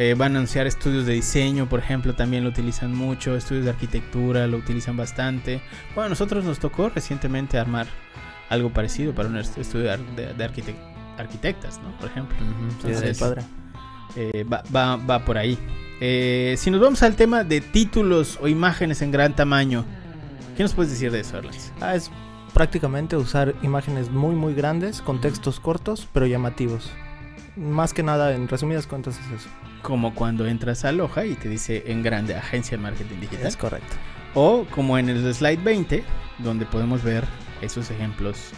[0.00, 3.70] eh, van a anunciar estudios de diseño, por ejemplo, también lo utilizan mucho, estudios de
[3.72, 5.60] arquitectura lo utilizan bastante.
[5.94, 7.86] Bueno, a nosotros nos tocó recientemente armar
[8.48, 10.44] algo parecido para un estudio de,
[11.18, 11.94] arquitectas, ¿no?
[11.98, 12.34] Por ejemplo.
[12.70, 13.42] Entonces, padre.
[14.16, 15.58] Eh, va, va, va, por ahí.
[16.00, 19.84] Eh, si nos vamos al tema de títulos o imágenes en gran tamaño,
[20.56, 21.74] ¿qué nos puedes decir de eso, Erlans?
[21.82, 22.10] Ah, es
[22.54, 26.90] prácticamente usar imágenes muy muy grandes con textos cortos pero llamativos.
[27.54, 29.50] Más que nada, en resumidas cuentas es eso.
[29.82, 33.46] Como cuando entras a Loja y te dice en grande Agencia de Marketing Digital.
[33.46, 33.96] Es correcto.
[34.34, 36.04] O como en el slide 20,
[36.38, 37.24] donde podemos ver
[37.60, 38.52] esos ejemplos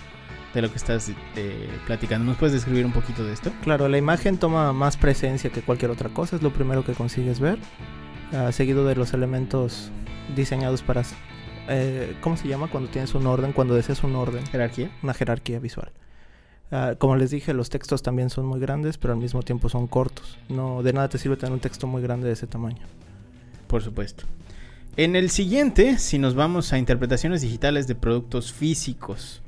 [0.55, 2.25] de lo que estás eh, platicando.
[2.25, 3.51] ¿Nos puedes describir un poquito de esto?
[3.63, 7.41] Claro, la imagen toma más presencia que cualquier otra cosa, es lo primero que consigues
[7.41, 7.59] ver,
[8.33, 9.91] uh, seguido de los elementos
[10.35, 11.03] diseñados para...
[11.69, 13.53] Eh, ¿Cómo se llama cuando tienes un orden?
[13.53, 14.45] Cuando deseas un orden.
[14.47, 14.91] Jerarquía.
[15.03, 15.93] Una jerarquía visual.
[16.73, 19.87] Uh, como les dije, los textos también son muy grandes, pero al mismo tiempo son
[19.87, 20.39] cortos.
[20.49, 22.83] No, de nada te sirve tener un texto muy grande de ese tamaño.
[23.67, 24.25] Por supuesto.
[24.97, 29.43] En el siguiente, si nos vamos a interpretaciones digitales de productos físicos,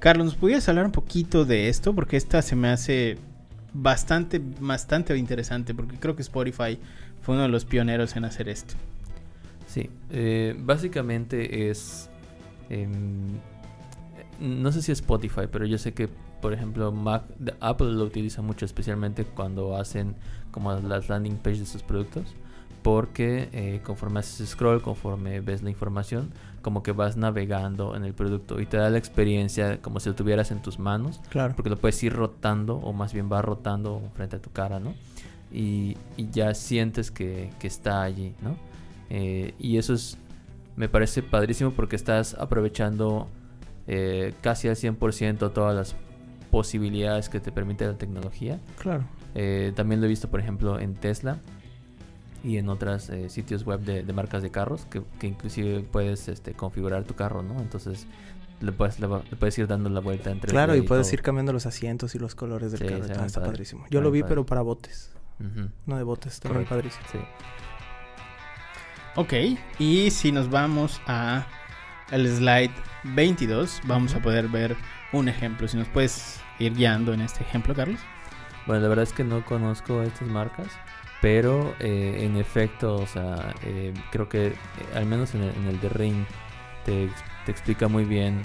[0.00, 1.94] Carlos, ¿nos pudieras hablar un poquito de esto?
[1.94, 3.18] Porque esta se me hace
[3.72, 6.78] bastante, bastante interesante, porque creo que Spotify
[7.22, 8.74] fue uno de los pioneros en hacer esto.
[9.66, 12.08] Sí, eh, básicamente es...
[12.70, 12.88] Eh,
[14.40, 16.08] no sé si es Spotify, pero yo sé que,
[16.40, 17.24] por ejemplo, Mac,
[17.60, 20.14] Apple lo utiliza mucho, especialmente cuando hacen
[20.50, 22.34] como las landing pages de sus productos
[22.82, 26.30] porque eh, conforme haces scroll, conforme ves la información,
[26.62, 30.14] como que vas navegando en el producto y te da la experiencia como si lo
[30.14, 31.20] tuvieras en tus manos.
[31.28, 31.54] Claro.
[31.56, 34.94] Porque lo puedes ir rotando o más bien va rotando frente a tu cara, ¿no?
[35.52, 38.56] Y, y ya sientes que, que, está allí, ¿no?
[39.08, 40.18] Eh, y eso es,
[40.76, 43.28] me parece padrísimo porque estás aprovechando
[43.86, 45.96] eh, casi al 100% todas las
[46.50, 48.60] posibilidades que te permite la tecnología.
[48.78, 49.04] Claro.
[49.34, 51.38] Eh, también lo he visto, por ejemplo, en Tesla
[52.44, 56.28] y en otros eh, sitios web de, de, marcas de carros que, que inclusive puedes
[56.28, 57.60] este, configurar tu carro, ¿no?
[57.60, 58.06] Entonces
[58.60, 61.14] le puedes, le, le puedes ir dando la vuelta entre Claro, y, y puedes todo.
[61.14, 63.04] ir cambiando los asientos y los colores del sí, carro.
[63.04, 63.84] Está, está padrísimo.
[63.90, 64.28] Yo lo vi, padre.
[64.30, 65.12] pero para botes.
[65.40, 65.70] Uh -huh.
[65.86, 67.04] No de botes, está muy padrísimo.
[67.12, 67.18] Sí.
[69.16, 69.32] Ok,
[69.78, 71.46] y si nos vamos a
[72.12, 72.70] el slide
[73.04, 74.76] 22, vamos a poder ver
[75.12, 75.68] un ejemplo.
[75.68, 78.00] Si nos puedes ir guiando en este ejemplo, Carlos.
[78.66, 80.68] Bueno, la verdad es que no conozco estas marcas.
[81.20, 84.54] Pero eh, en efecto, o sea, eh, creo que eh,
[84.94, 86.24] al menos en el, en de Ring
[86.84, 87.10] te,
[87.48, 88.42] explica muy bien,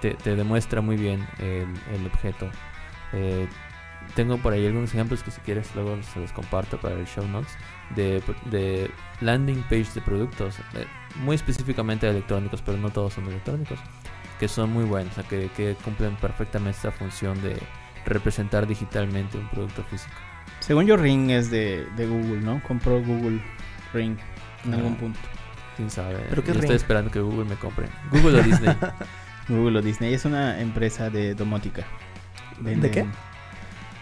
[0.00, 2.48] te, demuestra muy bien el, objeto.
[4.14, 7.26] Tengo por ahí algunos ejemplos que si quieres luego se los comparto para el show
[7.26, 7.56] notes
[7.96, 8.90] de, de
[9.20, 10.56] landing page de productos,
[11.16, 13.80] muy específicamente de electrónicos, pero no todos son electrónicos,
[14.38, 17.56] que son muy buenos, o sea, que, que cumplen perfectamente esta función de
[18.04, 20.14] representar digitalmente un producto físico.
[20.60, 22.62] Según yo, Ring es de, de Google, ¿no?
[22.62, 23.42] Compró Google
[23.92, 24.16] Ring
[24.64, 25.18] en ah, algún punto.
[25.76, 26.18] Quién sabe.
[26.28, 26.64] ¿Pero qué yo Ring?
[26.64, 27.86] estoy esperando que Google me compre.
[28.10, 28.74] Google o Disney.
[29.48, 30.14] Google o Disney.
[30.14, 31.84] Es una empresa de domótica.
[32.58, 33.06] Venden ¿De qué?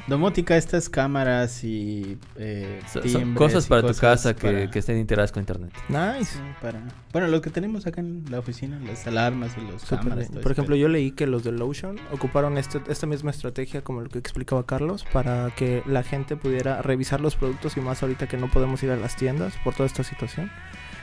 [0.07, 4.71] Domótica, estas cámaras y eh, so, son cosas para cosas tu casa que, para...
[4.71, 5.73] que, estén integradas con internet.
[5.89, 6.35] Nice.
[6.35, 6.83] Sí, para...
[7.13, 10.29] Bueno, lo que tenemos acá en la oficina, las alarmas y los Super cámaras.
[10.29, 14.11] Por ejemplo, yo leí que los de Lotion ocuparon este, esta misma estrategia como lo
[14.11, 18.37] que explicaba Carlos para que la gente pudiera revisar los productos y más ahorita que
[18.37, 20.51] no podemos ir a las tiendas por toda esta situación.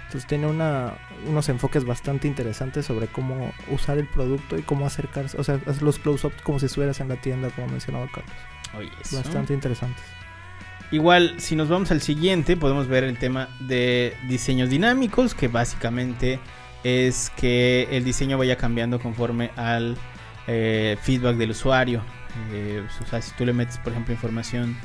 [0.06, 0.94] Entonces tiene una,
[1.28, 5.82] unos enfoques bastante interesantes sobre cómo usar el producto y cómo acercarse, o sea, hacer
[5.82, 8.34] los close-ups como si estuvieras en la tienda, como mencionaba Carlos.
[8.78, 9.18] Oye, eso.
[9.18, 10.04] Bastante interesantes.
[10.92, 16.40] Igual, si nos vamos al siguiente, podemos ver el tema de diseños dinámicos, que básicamente
[16.84, 19.98] es que el diseño vaya cambiando conforme al
[20.48, 22.02] eh, feedback del usuario.
[22.52, 24.76] Eh, o sea, si tú le metes, por ejemplo, información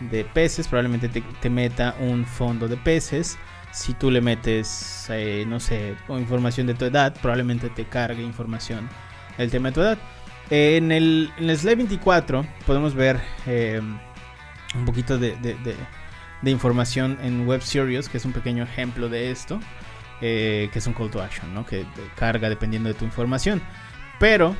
[0.00, 3.38] de peces, probablemente te, te meta un fondo de peces.
[3.72, 8.22] Si tú le metes, eh, no sé, o información de tu edad, probablemente te cargue
[8.22, 8.88] información
[9.38, 9.98] del tema de tu edad.
[10.50, 13.80] En el, slide 24 podemos ver eh,
[14.74, 15.36] un poquito de,
[16.44, 19.58] información en Web Serious, que es un pequeño ejemplo de esto,
[20.20, 21.64] eh, que es un call to action, ¿no?
[21.64, 23.62] que carga dependiendo de tu información.
[24.20, 24.54] Pero,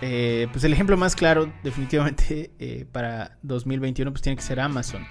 [0.00, 5.06] eh, pues el ejemplo más claro definitivamente para 2021 pues tiene que ser Amazon.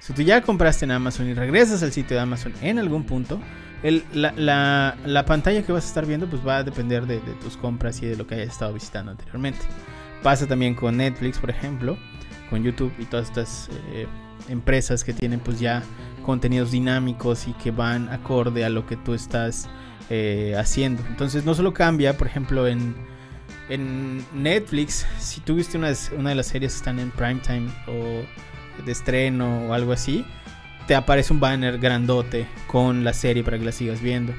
[0.00, 3.40] Si tú ya compraste en Amazon y regresas al sitio de Amazon en algún punto,
[3.82, 7.20] el, la, la, la, pantalla que vas a estar viendo pues va a depender de,
[7.20, 9.60] de, tus compras y de lo que hayas estado visitando anteriormente.
[10.22, 11.96] Pasa también con Netflix, por ejemplo,
[12.48, 14.06] con YouTube y todas estas eh,
[14.48, 15.82] empresas que tienen pues ya
[16.24, 19.68] contenidos dinámicos y que van acorde a lo que tú estás
[20.10, 21.02] eh, haciendo.
[21.08, 22.94] Entonces no solo cambia, por ejemplo, en,
[23.68, 28.22] en Netflix, si tú viste una, una de las series que están en primetime o
[28.84, 30.24] de estreno o algo así,
[30.86, 34.32] te aparece un banner grandote con la serie para que la sigas viendo.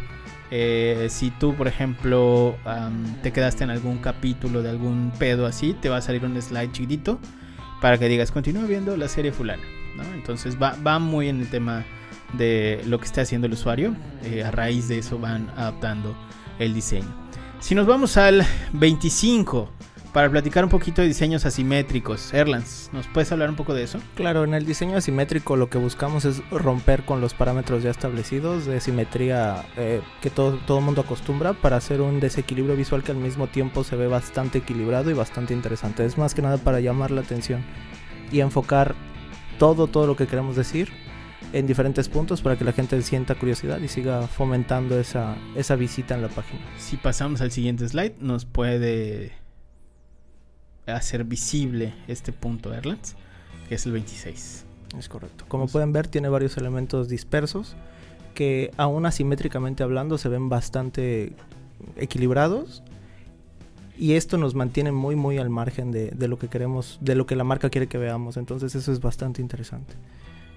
[0.52, 2.58] Eh, si tú, por ejemplo,
[3.22, 6.72] te quedaste en algún capítulo de algún pedo así, te va a salir un slide
[6.72, 7.20] chiquitito
[7.82, 9.64] para que digas, continúa viendo la serie fulana.
[10.14, 11.84] Entonces va, va muy en el tema
[12.34, 13.96] de lo que está haciendo el usuario.
[14.24, 16.16] Eh, a raíz de eso van adaptando
[16.60, 17.08] el diseño.
[17.60, 19.70] Si nos vamos al 25
[20.14, 24.00] para platicar un poquito de diseños asimétricos, Erlans, ¿nos puedes hablar un poco de eso?
[24.14, 28.66] Claro, en el diseño asimétrico lo que buscamos es romper con los parámetros ya establecidos
[28.66, 33.18] de simetría eh, que todo todo mundo acostumbra para hacer un desequilibrio visual que al
[33.18, 36.06] mismo tiempo se ve bastante equilibrado y bastante interesante.
[36.06, 37.64] Es más que nada para llamar la atención
[38.32, 38.94] y enfocar
[39.58, 40.92] todo, todo lo que queremos decir
[41.54, 46.14] en diferentes puntos para que la gente sienta curiosidad y siga fomentando esa, esa visita
[46.14, 46.62] en la página.
[46.78, 49.43] Si pasamos al siguiente slide, nos puede
[50.88, 53.16] hacer visible este punto, Erlans,
[53.68, 54.66] que es el 26.
[54.98, 55.46] Es correcto.
[55.48, 57.76] Como pueden ver, tiene varios elementos dispersos
[58.34, 61.34] que aún asimétricamente hablando se ven bastante
[61.96, 62.84] equilibrados
[63.98, 67.26] y esto nos mantiene muy muy al margen de, de lo que queremos, de lo
[67.26, 68.38] que la marca quiere que veamos.
[68.38, 69.94] Entonces eso es bastante interesante.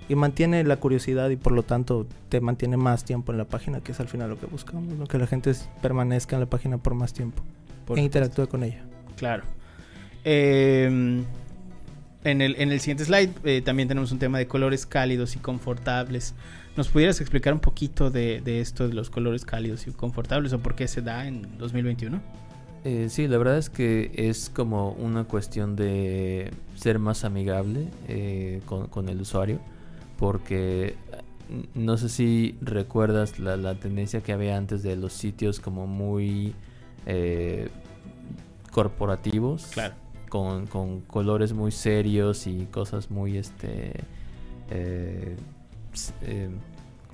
[0.08, 3.80] Y mantiene la curiosidad y por lo tanto te mantiene más tiempo en la página,
[3.80, 5.06] que es al final lo que buscamos, ¿no?
[5.06, 7.42] que la gente permanezca en la página por más tiempo
[7.86, 8.84] Por e interactúe con ella.
[9.16, 9.42] Claro.
[10.28, 10.86] Eh,
[12.24, 15.38] en, el, en el siguiente slide eh, también tenemos un tema de colores cálidos y
[15.38, 16.34] confortables.
[16.76, 20.58] ¿Nos pudieras explicar un poquito de, de esto de los colores cálidos y confortables o
[20.58, 22.20] por qué se da en 2021?
[22.84, 28.60] Eh, sí, la verdad es que es como una cuestión de ser más amigable eh,
[28.66, 29.60] con, con el usuario,
[30.18, 30.94] porque eh,
[31.74, 36.52] no sé si recuerdas la, la tendencia que había antes de los sitios como muy
[37.06, 37.68] eh,
[38.72, 39.94] corporativos, Claro.
[40.28, 43.92] Con, con colores muy serios y cosas muy, este,
[44.70, 45.36] eh,
[46.22, 46.48] eh,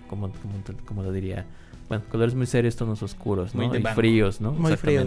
[0.08, 1.46] ¿cómo, cómo te- cómo lo diría?
[1.88, 3.60] Bueno, colores muy serios, tonos oscuros, ¿no?
[3.78, 4.52] Y fríos, ¿no?
[4.52, 5.02] Muy fríos.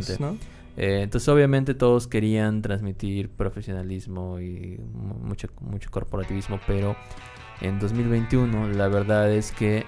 [0.78, 6.96] Eh, entonces obviamente todos querían transmitir profesionalismo y mu- mucho, mucho corporativismo, pero
[7.62, 9.86] en 2021 la verdad es que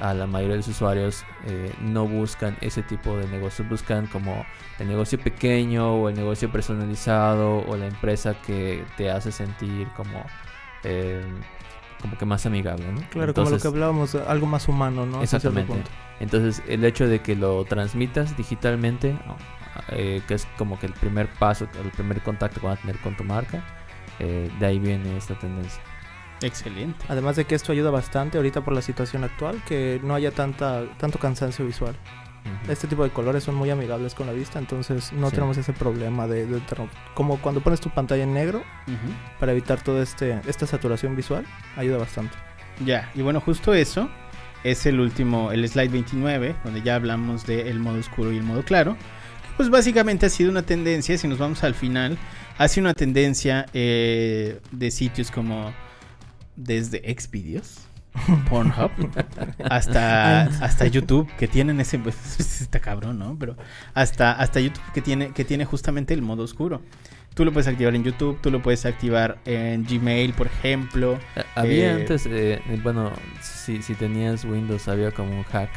[0.00, 4.44] a la mayoría de los usuarios eh, no buscan ese tipo de negocios, buscan como
[4.78, 10.24] el negocio pequeño o el negocio personalizado o la empresa que te hace sentir como,
[10.84, 11.22] eh,
[12.00, 13.00] como que más amigable, ¿no?
[13.10, 15.22] Claro, como lo Entonces- que hablábamos, algo más humano, ¿no?
[15.22, 15.74] Exactamente.
[16.20, 19.16] Entonces, el hecho de que lo transmitas digitalmente.
[19.90, 22.98] Eh, que es como que el primer paso, el primer contacto que van a tener
[22.98, 23.62] con tu marca,
[24.18, 25.80] eh, de ahí viene esta tendencia.
[26.42, 27.04] Excelente.
[27.08, 30.84] Además de que esto ayuda bastante ahorita por la situación actual, que no haya tanta,
[30.98, 31.96] tanto cansancio visual.
[32.66, 35.34] Este tipo de colores son muy amigables con la vista, entonces no Sí.
[35.34, 36.62] tenemos ese problema de, de.
[37.12, 38.62] Como cuando pones tu pantalla en negro
[39.38, 41.44] para evitar toda este, esta saturación visual,
[41.76, 42.34] ayuda bastante.
[42.86, 44.08] Ya, y bueno, justo eso
[44.64, 48.62] es el último, el slide 29, donde ya hablamos del modo oscuro y el modo
[48.62, 48.94] claro.
[48.94, 52.16] Que pues básicamente ha sido una tendencia, si nos vamos al final,
[52.56, 55.70] ha sido una tendencia eh, de sitios como
[56.58, 57.78] desde Xvideos,
[58.50, 58.90] Pornhub,
[59.70, 62.16] hasta, hasta YouTube, que tienen ese, pues
[62.60, 63.36] está cabrón, ¿no?
[63.38, 63.56] Pero
[63.94, 66.82] hasta, hasta YouTube que tiene, que tiene justamente el modo oscuro.
[67.34, 71.18] Tú lo puedes activar en YouTube, tú lo puedes activar en Gmail, por ejemplo.
[71.36, 75.70] Eh, Había Eh, antes, eh, eh, bueno, si, si tenías Windows, había como un hack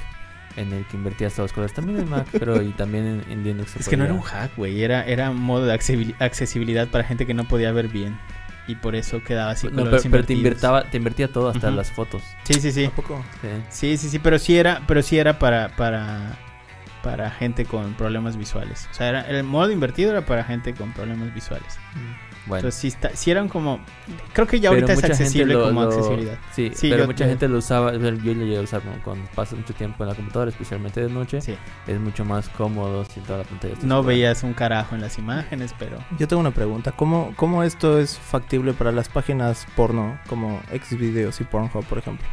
[0.58, 1.76] en el que invertías todos los colores.
[1.76, 3.76] También en Mac, pero y también en, en Linux.
[3.76, 4.82] Es que no era un hack, güey.
[4.84, 8.18] Era, era un modo de accesibil- accesibilidad para gente que no podía ver bien.
[8.72, 9.68] Y por eso quedaba así.
[9.68, 10.38] No, pero, te, invertidos.
[10.38, 12.24] invertaba, te invertía todo, hasta las fotos.
[12.44, 12.86] Sí, sí, sí.
[12.86, 13.22] ¿A poco?
[13.42, 13.48] Sí.
[13.70, 14.20] Sí, sí, sí.
[14.20, 16.38] Pero sí era, pero sí era para, para,
[17.04, 18.88] para gente con problemas visuales.
[18.90, 21.78] O sea, era, el modo invertido era para gente con problemas visuales.
[22.48, 22.60] Bueno.
[22.68, 23.80] Entonces sí, está, sí eran como...
[24.34, 26.38] Creo que ya Pero ahorita es mucha gente accesible lo- como lo- accesibilidad.
[26.54, 29.04] Sí, Sí, pero yo- mucha yo- gente lo usaba, yo lo llegué a usar cuando,
[29.04, 31.40] cuando pasas mucho tiempo en la computadora, especialmente de noche.
[31.42, 31.56] Sí.
[31.88, 35.18] Es mucho más cómodo si toda la pantalla está No veías un carajo en las
[35.20, 35.98] imágenes, pero...
[36.18, 36.92] Yo tengo una pregunta.
[36.94, 42.28] ¿Cómo, ¿Cómo esto es factible para las páginas porno como Xvideos y Pornhub, por ejemplo?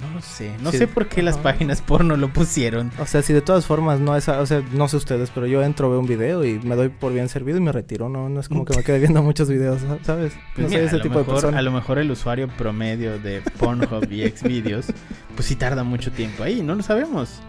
[0.00, 0.52] No lo sé.
[0.62, 0.78] No Sí.
[0.78, 2.90] sé por qué las páginas porno lo pusieron.
[2.98, 5.62] O sea, si de todas formas no es, o sea, no sé ustedes, pero yo
[5.62, 8.08] entro, veo un video y me doy por bien servido y me retiro.
[8.08, 10.32] No, no es como que me quede viendo muchos videos, ¿sabes?
[10.54, 11.58] Pues no mira, soy ese a, lo tipo de mejor, persona.
[11.58, 14.86] a lo mejor el usuario promedio de Pornhub y Xvideos,
[15.34, 17.40] pues sí tarda mucho tiempo ahí, no lo sabemos.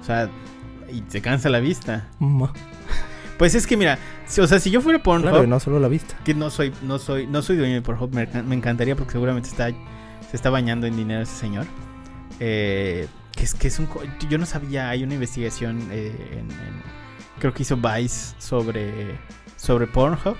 [0.00, 0.28] O sea,
[0.92, 2.08] y se cansa la vista.
[2.18, 2.52] Ma.
[3.38, 5.88] Pues es que mira, si- o sea, si yo fuera Pornhub, Claro, no solo la
[5.88, 6.14] vista.
[6.24, 9.48] que no soy, no soy, no soy dueño de Pornhub, me, me encantaría porque seguramente
[9.48, 9.70] está,
[10.34, 11.64] se está bañando en dinero ese señor.
[12.40, 13.06] Eh,
[13.36, 13.88] que es que es un,
[14.28, 16.82] yo no sabía, hay una investigación, eh, en- en-
[17.38, 19.16] creo que hizo Vice sobre,
[19.56, 20.36] sobre Pornhub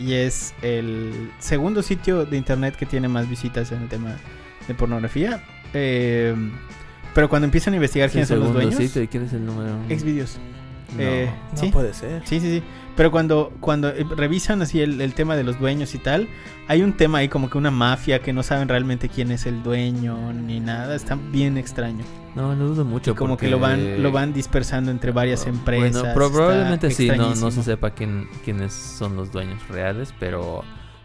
[0.00, 4.16] y es el segundo sitio de internet que tiene más visitas en el tema
[4.66, 5.44] de pornografía.
[5.72, 6.34] Eh,
[7.14, 9.76] pero cuando empiezan a investigar quiénes son los dueños, sitio, ¿y quién es el número?
[9.88, 10.38] Xvideos.
[10.96, 11.02] No.
[11.02, 11.68] eh, No ¿Sí?
[11.70, 12.22] puede ser.
[12.26, 12.62] Sí, sí, sí.
[12.96, 16.28] Pero cuando, cuando eh, revisan así el, el tema de los dueños y tal,
[16.66, 19.62] hay un tema ahí como que una mafia que no saben realmente quién es el
[19.62, 20.94] dueño ni nada.
[20.96, 22.04] Está bien extraño.
[22.34, 23.12] No, lo dudo mucho.
[23.12, 26.02] Y como que lo van, lo van dispersando entre varias empresas.
[26.14, 30.62] Bueno, probablemente sí, no, no se sepa quién, quiénes son los dueños reales, pero,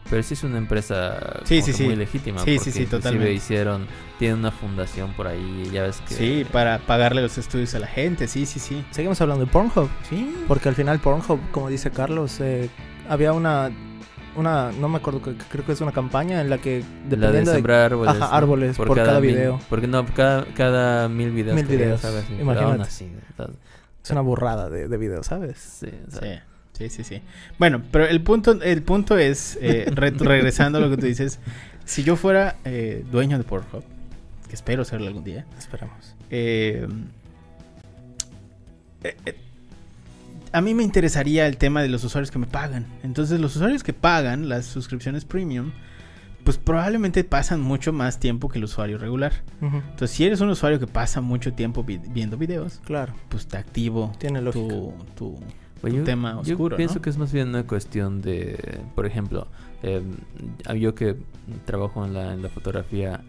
[0.09, 1.83] pero sí es una empresa Sí, sí, sí.
[1.85, 2.39] muy legítima.
[2.43, 3.33] Sí, sí, sí, totalmente.
[3.33, 3.87] hicieron,
[4.19, 6.13] tienen una fundación por ahí, ya ves que...
[6.13, 8.27] Sí, para pagarle los estudios a la gente.
[8.27, 8.83] Sí, sí, sí.
[8.91, 9.89] Seguimos hablando de Pornhub.
[10.09, 10.35] Sí.
[10.47, 12.69] Porque al final Pornhub, como dice Carlos, eh,
[13.09, 13.71] había una,
[14.35, 17.09] una, no me acuerdo, que- creo que es una campaña en la que La de
[17.17, 18.15] dependiendo de, sembrar árboles.
[18.21, 19.59] Ajá, árboles por cada video.
[19.69, 21.55] porque no, cada, cada mil videos.
[21.55, 22.25] Mil videos, ¿sabes?
[22.29, 22.63] Imagínate.
[22.71, 23.57] aún así, entonces,
[24.03, 25.57] es una burrada de, de videos, ¿sabes?
[25.57, 26.39] sí, o sea, Sí,
[26.73, 27.21] sí, sí, sí.
[27.57, 31.39] Bueno, pero el punto, el punto es, eh, re- regresando a lo que tú dices,
[31.85, 33.83] si yo fuera eh, dueño de Pornhub,
[34.47, 36.15] que espero serlo algún día, Esperamos.
[36.29, 36.87] eh,
[39.03, 39.35] eh,
[40.51, 42.85] a mí me interesaría el tema de los usuarios que me pagan.
[43.03, 45.71] Entonces, los usuarios que pagan las suscripciones premium,
[46.43, 49.33] pues probablemente pasan mucho más tiempo que el usuario regular.
[49.61, 53.57] Entonces, si eres un usuario que pasa mucho tiempo vi- viendo videos, Claro, pues te
[53.57, 55.39] activo tiene tu, tu,
[55.83, 57.01] Pues yo, tema yo oscuro, pienso ¿no?
[57.01, 59.47] que es más bien una cuestión de, por ejemplo,
[59.83, 60.01] eh,
[60.79, 61.17] yo que
[61.65, 63.21] trabajo en la, en la fotografía,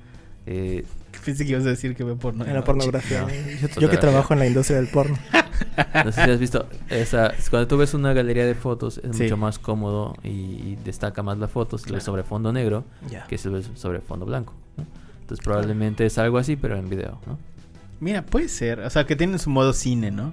[0.47, 0.85] eh,
[1.25, 2.45] Pensé que ibas a decir que veo porno.
[2.45, 2.67] En la noche.
[2.67, 3.23] pornografía.
[3.23, 3.29] No.
[3.29, 5.17] Yo, yo que trabajo en la industria del porno.
[6.05, 9.23] no sé si has visto, esa, cuando tú ves una galería de fotos es Sí.
[9.25, 12.13] mucho más cómodo y, y destaca más la foto si lo ves Claro.
[12.19, 12.85] sobre fondo negro
[13.29, 14.53] que si lo ves sobre fondo blanco.
[14.77, 14.85] ¿no?
[15.23, 17.39] Entonces probablemente es algo así, pero en video, ¿no?
[18.01, 18.81] Mira, puede ser.
[18.81, 20.33] O sea, que tienen su modo cine, ¿no?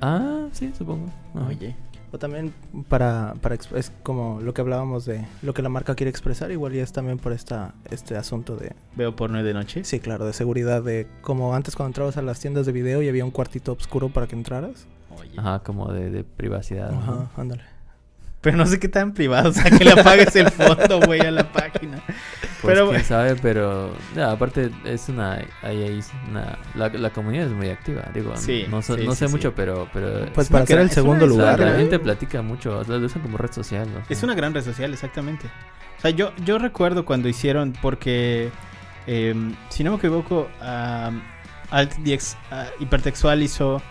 [0.00, 1.10] Ah, sí, supongo.
[1.34, 1.46] Ajá.
[1.48, 1.76] Oye.
[2.10, 2.54] O también
[2.88, 6.74] para, para es como lo que hablábamos de lo que la marca quiere expresar, igual
[6.74, 9.84] y es también por esta, este asunto de, Veo porno de noche.
[9.84, 13.08] sí, claro, de seguridad, de como antes cuando entrabas a las tiendas de video y
[13.10, 14.86] había un cuartito oscuro para que entraras.
[15.18, 15.32] Oye.
[15.36, 16.90] Ajá, como de, de privacidad.
[16.92, 16.98] ¿no?
[16.98, 17.62] Ajá, ándale.
[18.40, 19.50] Pero no sé qué tan privado.
[19.50, 22.02] O sea, que le apagues el fondo, güey, a la página.
[22.60, 27.10] Pues Pero, quién sabe, pero ya, aparte es una, ahí, ahí es una la, la
[27.10, 29.32] comunidad es muy activa, digo, Sí, no, sé- sí, no sí, sé sí.
[29.32, 31.60] mucho, pero, pero Pues para ser el segundo una- o sea, lugar.
[31.60, 31.78] la ¿eh?
[31.80, 34.02] gente platica mucho, o sea, lo usan como red social, ¿no?
[34.08, 35.46] Es una gran red social, exactamente.
[35.98, 38.50] O sea, yo, yo recuerdo cuando hicieron, porque,
[39.06, 41.22] em, si no me equivoco, am,
[41.70, 43.82] AltDX ah, Hipertextual hizo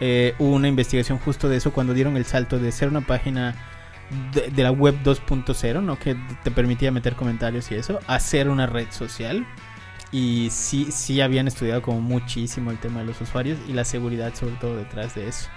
[0.00, 3.54] eh, una investigación justo de eso cuando dieron el salto de ser una página
[4.32, 5.98] de, de la web 2.0, ¿no?
[5.98, 9.46] Que te permitía meter comentarios y eso, a ser una red social.
[10.12, 14.32] Y sí, sí habían estudiado como muchísimo el tema de los usuarios y la seguridad
[14.34, 15.48] sobre todo detrás de eso.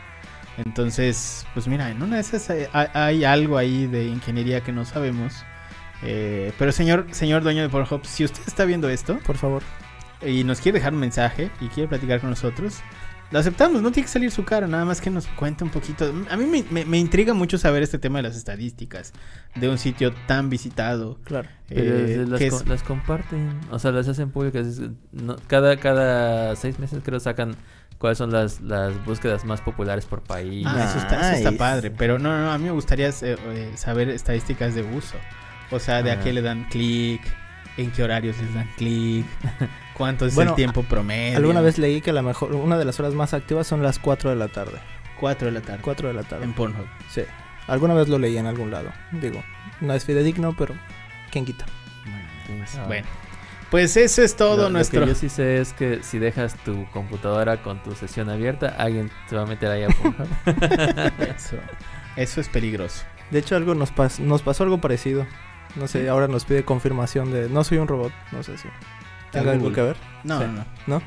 [0.58, 5.46] Entonces, pues mira, en una de esas hay algo ahí de ingeniería que no sabemos.
[6.04, 9.64] Eh, pero señor, señor dueño de Pornhub, si usted está viendo esto Por favor.
[10.24, 12.82] y nos quiere dejar un mensaje y quiere platicar con nosotros,
[13.32, 16.06] lo aceptamos, no tiene que salir su cara, nada más que nos cuente un poquito.
[16.30, 19.12] A mí me, me- me intriga mucho saber este tema de las estadísticas
[19.56, 21.20] de un sitio tan visitado.
[21.24, 21.50] Claro.
[21.68, 24.80] Pero eh, las, que es- las comparten, o sea, las hacen públicas.
[25.12, 27.56] no- cada, cada seis meses creo sacan
[27.98, 30.66] cuáles son las, las búsquedas más populares por país.
[30.70, 31.92] Ah, eso está, eso está padre.
[31.92, 35.16] Pero no, no, a mí me gustaría eh, eh, saber estadísticas de uso.
[35.72, 36.20] O sea, de a Ah.
[36.24, 37.22] qué le dan clic,
[37.78, 39.26] en qué horarios les dan clic,
[39.94, 41.38] cuánto es Bueno, el tiempo promedio.
[41.38, 44.30] Alguna vez leí que la mejor, una de las horas más activas son las 4
[44.32, 44.80] de la tarde.
[45.20, 45.80] 4 de la tarde.
[45.84, 46.44] 4 de la tarde.
[46.44, 46.86] En Pornhub.
[47.10, 47.22] Sí.
[47.68, 48.92] Alguna vez lo leí en algún lado.
[49.12, 49.44] Digo,
[49.82, 50.76] no es fidedigno, pero
[51.32, 51.66] ¿quién quita?
[52.78, 52.84] Ah.
[52.88, 53.08] Bueno,
[53.70, 55.02] pues eso es todo Lo- lo nuestro.
[55.02, 59.12] que yo sí sé es que si dejas tu computadora con tu sesión abierta, alguien
[59.30, 60.28] se va a meter ahí a Pornhub.
[61.36, 61.58] Eso,
[62.16, 63.04] eso es peligroso.
[63.32, 65.28] De hecho, algo nos, pas- nos pasó algo parecido.
[65.76, 68.12] No sé, ahora nos pide confirmación de no soy un robot.
[68.32, 68.68] No sé si
[69.32, 69.98] tenga algo que ver.
[70.24, 70.46] No, Sí.
[70.48, 70.66] no, no.
[71.00, 71.02] ¿No?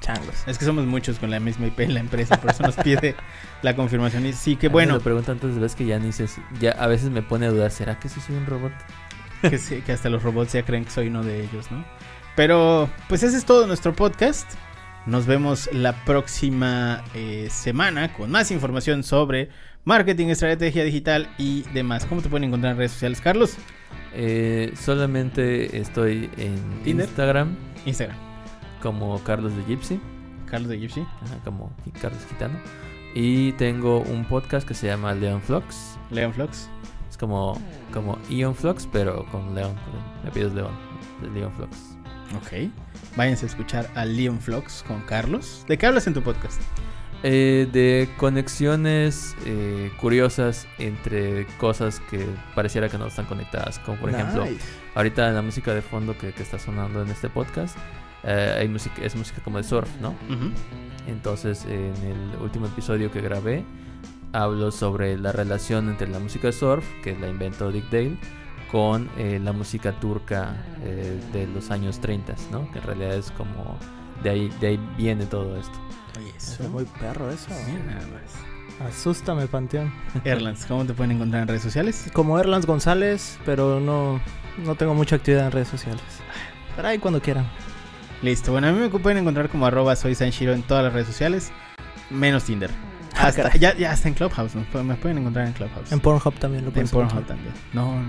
[0.00, 0.46] Changos.
[0.46, 3.16] Es que somos muchos con la misma IP en la empresa, por eso nos pide
[3.62, 4.26] la confirmación.
[4.26, 6.26] Y sí, que bueno, Me lo preguntan tantas veces que ya ni sé.
[6.60, 8.72] Ya a veces me pone a dudar, ¿será que sí soy un robot?
[9.42, 11.84] que, sí, que hasta los robots ya creen que soy uno de ellos, ¿no?
[12.36, 14.50] Pero, pues ese es todo nuestro podcast.
[15.06, 19.50] Nos vemos la próxima eh, semana con más información sobre
[19.86, 22.04] marketing, estrategia digital y demás.
[22.04, 23.56] ¿Cómo te pueden encontrar en redes sociales, Carlos?
[24.12, 27.06] Eh, solamente estoy en Tinder.
[27.06, 27.56] Instagram
[27.86, 28.16] Instagram,
[28.82, 30.00] como Carlos de Gypsy,
[30.50, 32.58] Carlos de Gypsy, ajá, como Carlos Gitano.
[33.14, 35.96] Y tengo un podcast que se llama Leon Flux.
[36.10, 36.68] Leon Flux.
[37.08, 37.58] Es como,
[37.92, 39.74] como Ion Flux, pero con Leon.
[40.22, 40.72] Me pides León.
[41.22, 41.96] De Leon Flux.
[42.36, 42.70] Ok.
[43.16, 45.64] Váyanse a escuchar a Leon Flux con Carlos.
[45.68, 46.60] ¿De qué hablas en tu podcast?
[47.22, 53.78] Eh, de conexiones eh, curiosas entre cosas que pareciera que no están conectadas.
[53.80, 54.46] Como por ejemplo,
[54.94, 57.76] ahorita la música de fondo que, que está sonando en este podcast
[58.26, 60.14] eh, hay música, es música como de surf, ¿no?
[61.06, 63.64] Entonces, en el último episodio que grabé,
[64.32, 68.16] hablo sobre la relación entre la música surf, que la inventó Dick Dale,
[68.72, 72.70] con eh, la música turca eh, de los años 30, ¿no?
[72.72, 73.78] Que en realidad es como
[74.22, 75.78] de ahí, de ahí viene todo esto.
[76.18, 76.68] Oye, Es eso.
[76.68, 77.48] muy perro eso.
[77.66, 78.92] Mira nada más.
[78.94, 79.92] Asústame, Panteón.
[80.24, 82.10] Erlands, ¿cómo te pueden encontrar en redes sociales?
[82.12, 84.20] Como Erlands González, pero no,
[84.58, 86.02] no tengo mucha actividad en redes sociales.
[86.74, 87.46] Pero ahí cuando quieran.
[88.22, 91.06] Listo, bueno, a mí me pueden encontrar como arroba soy Sanshiro en todas las redes
[91.06, 91.52] sociales,
[92.10, 92.70] menos Tinder.
[93.18, 95.90] Ah, Hasta, ya, ya hasta en Clubhouse, me pueden, me pueden encontrar en Clubhouse.
[95.90, 97.38] En Pornhub también lo En puedes Pornhub encontrar.
[97.38, 97.54] también.
[97.72, 98.02] No,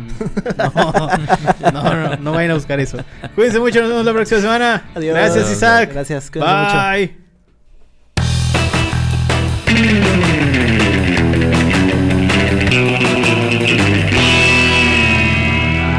[1.71, 2.97] no, no, no, no vayan a buscar eso.
[3.35, 4.83] Cuídense mucho, nos vemos la próxima semana.
[4.95, 5.15] Adiós.
[5.15, 5.91] Gracias, Isaac.
[5.93, 6.29] Gracias.
[6.29, 6.75] cuídense mucho.
[6.75, 7.15] Bye.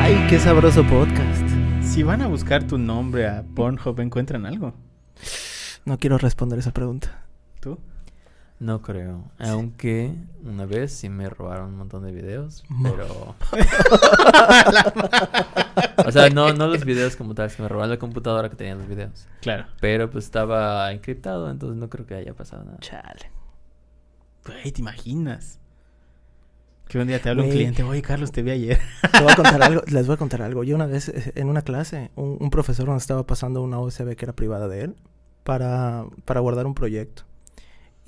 [0.01, 1.43] Ay, qué sabroso podcast.
[1.83, 4.75] Si van a buscar tu nombre a Pornhub, ¿encuentran algo?
[5.85, 7.25] No quiero responder esa pregunta.
[7.61, 7.79] ¿Tú?
[8.61, 9.25] No creo.
[9.39, 10.13] Aunque
[10.45, 12.91] una vez sí me robaron un montón de videos, No.
[12.91, 13.35] pero...
[16.07, 18.75] o sea, no, no los videos como tal, que me robaron la computadora que tenía
[18.75, 19.27] los videos.
[19.43, 19.67] Claro.
[19.81, 22.79] Pero pues estaba encriptado, entonces no creo que haya pasado nada.
[22.81, 23.31] Chale.
[24.45, 25.59] Güey, ¿te imaginas?
[26.89, 28.79] Que un día te habla un cliente, oye, Carlos, te vi ayer.
[29.13, 30.65] Te voy a contar algo, les voy a contar algo.
[30.65, 34.17] Yo una vez eh, en una clase, un, un profesor nos estaba pasando una USB
[34.17, 34.97] que era privada de él
[35.45, 37.25] para, para guardar un proyecto.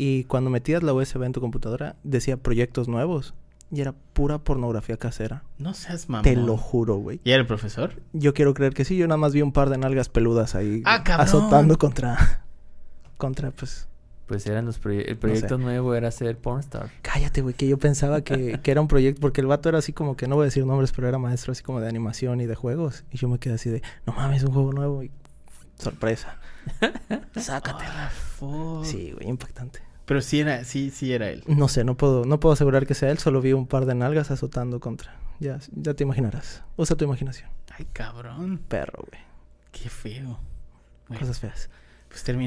[0.02, 3.34] Y cuando metías la USB en tu computadora, decía proyectos nuevos.
[3.70, 5.44] Y era pura pornografía casera.
[5.58, 6.24] No seas mamón.
[6.24, 7.20] Te lo juro, güey.
[7.22, 8.00] ¿Y era el profesor?
[8.14, 8.96] Yo quiero creer que sí.
[8.96, 11.26] Yo nada más vi un par de nalgas peludas ahí ¡Ah, cabrón!
[11.26, 12.44] azotando contra...
[13.18, 13.88] Contra, pues...
[14.26, 16.88] Pues eran los proye- el proyecto nuevo era ser pornstar.
[17.02, 19.92] Cállate, güey, que yo pensaba que, que era un proyecto, porque el vato era así
[19.92, 22.46] como que, no voy a decir nombres, pero era maestro así como de animación y
[22.46, 23.04] de juegos.
[23.10, 25.10] Y yo me quedé así de, no mames, un juego nuevo y
[25.76, 26.38] sorpresa.
[27.36, 28.10] Sácatela.
[28.38, 28.84] Fuck.
[28.86, 29.80] Sí, güey, impactante.
[30.10, 31.44] Pero sí era, sí, sí era él.
[31.46, 33.94] No sé, no puedo, no puedo asegurar que sea él, solo vi un par de
[33.94, 35.14] nalgas azotando contra.
[35.38, 36.64] Ya, ya te imaginarás.
[36.74, 37.48] Usa tu imaginación.
[37.78, 38.58] Ay, cabrón.
[38.66, 39.22] Perro, güey.
[39.70, 40.40] Qué feo.
[41.06, 41.70] Bueno, Cosas feas.
[42.08, 42.38] pues termina.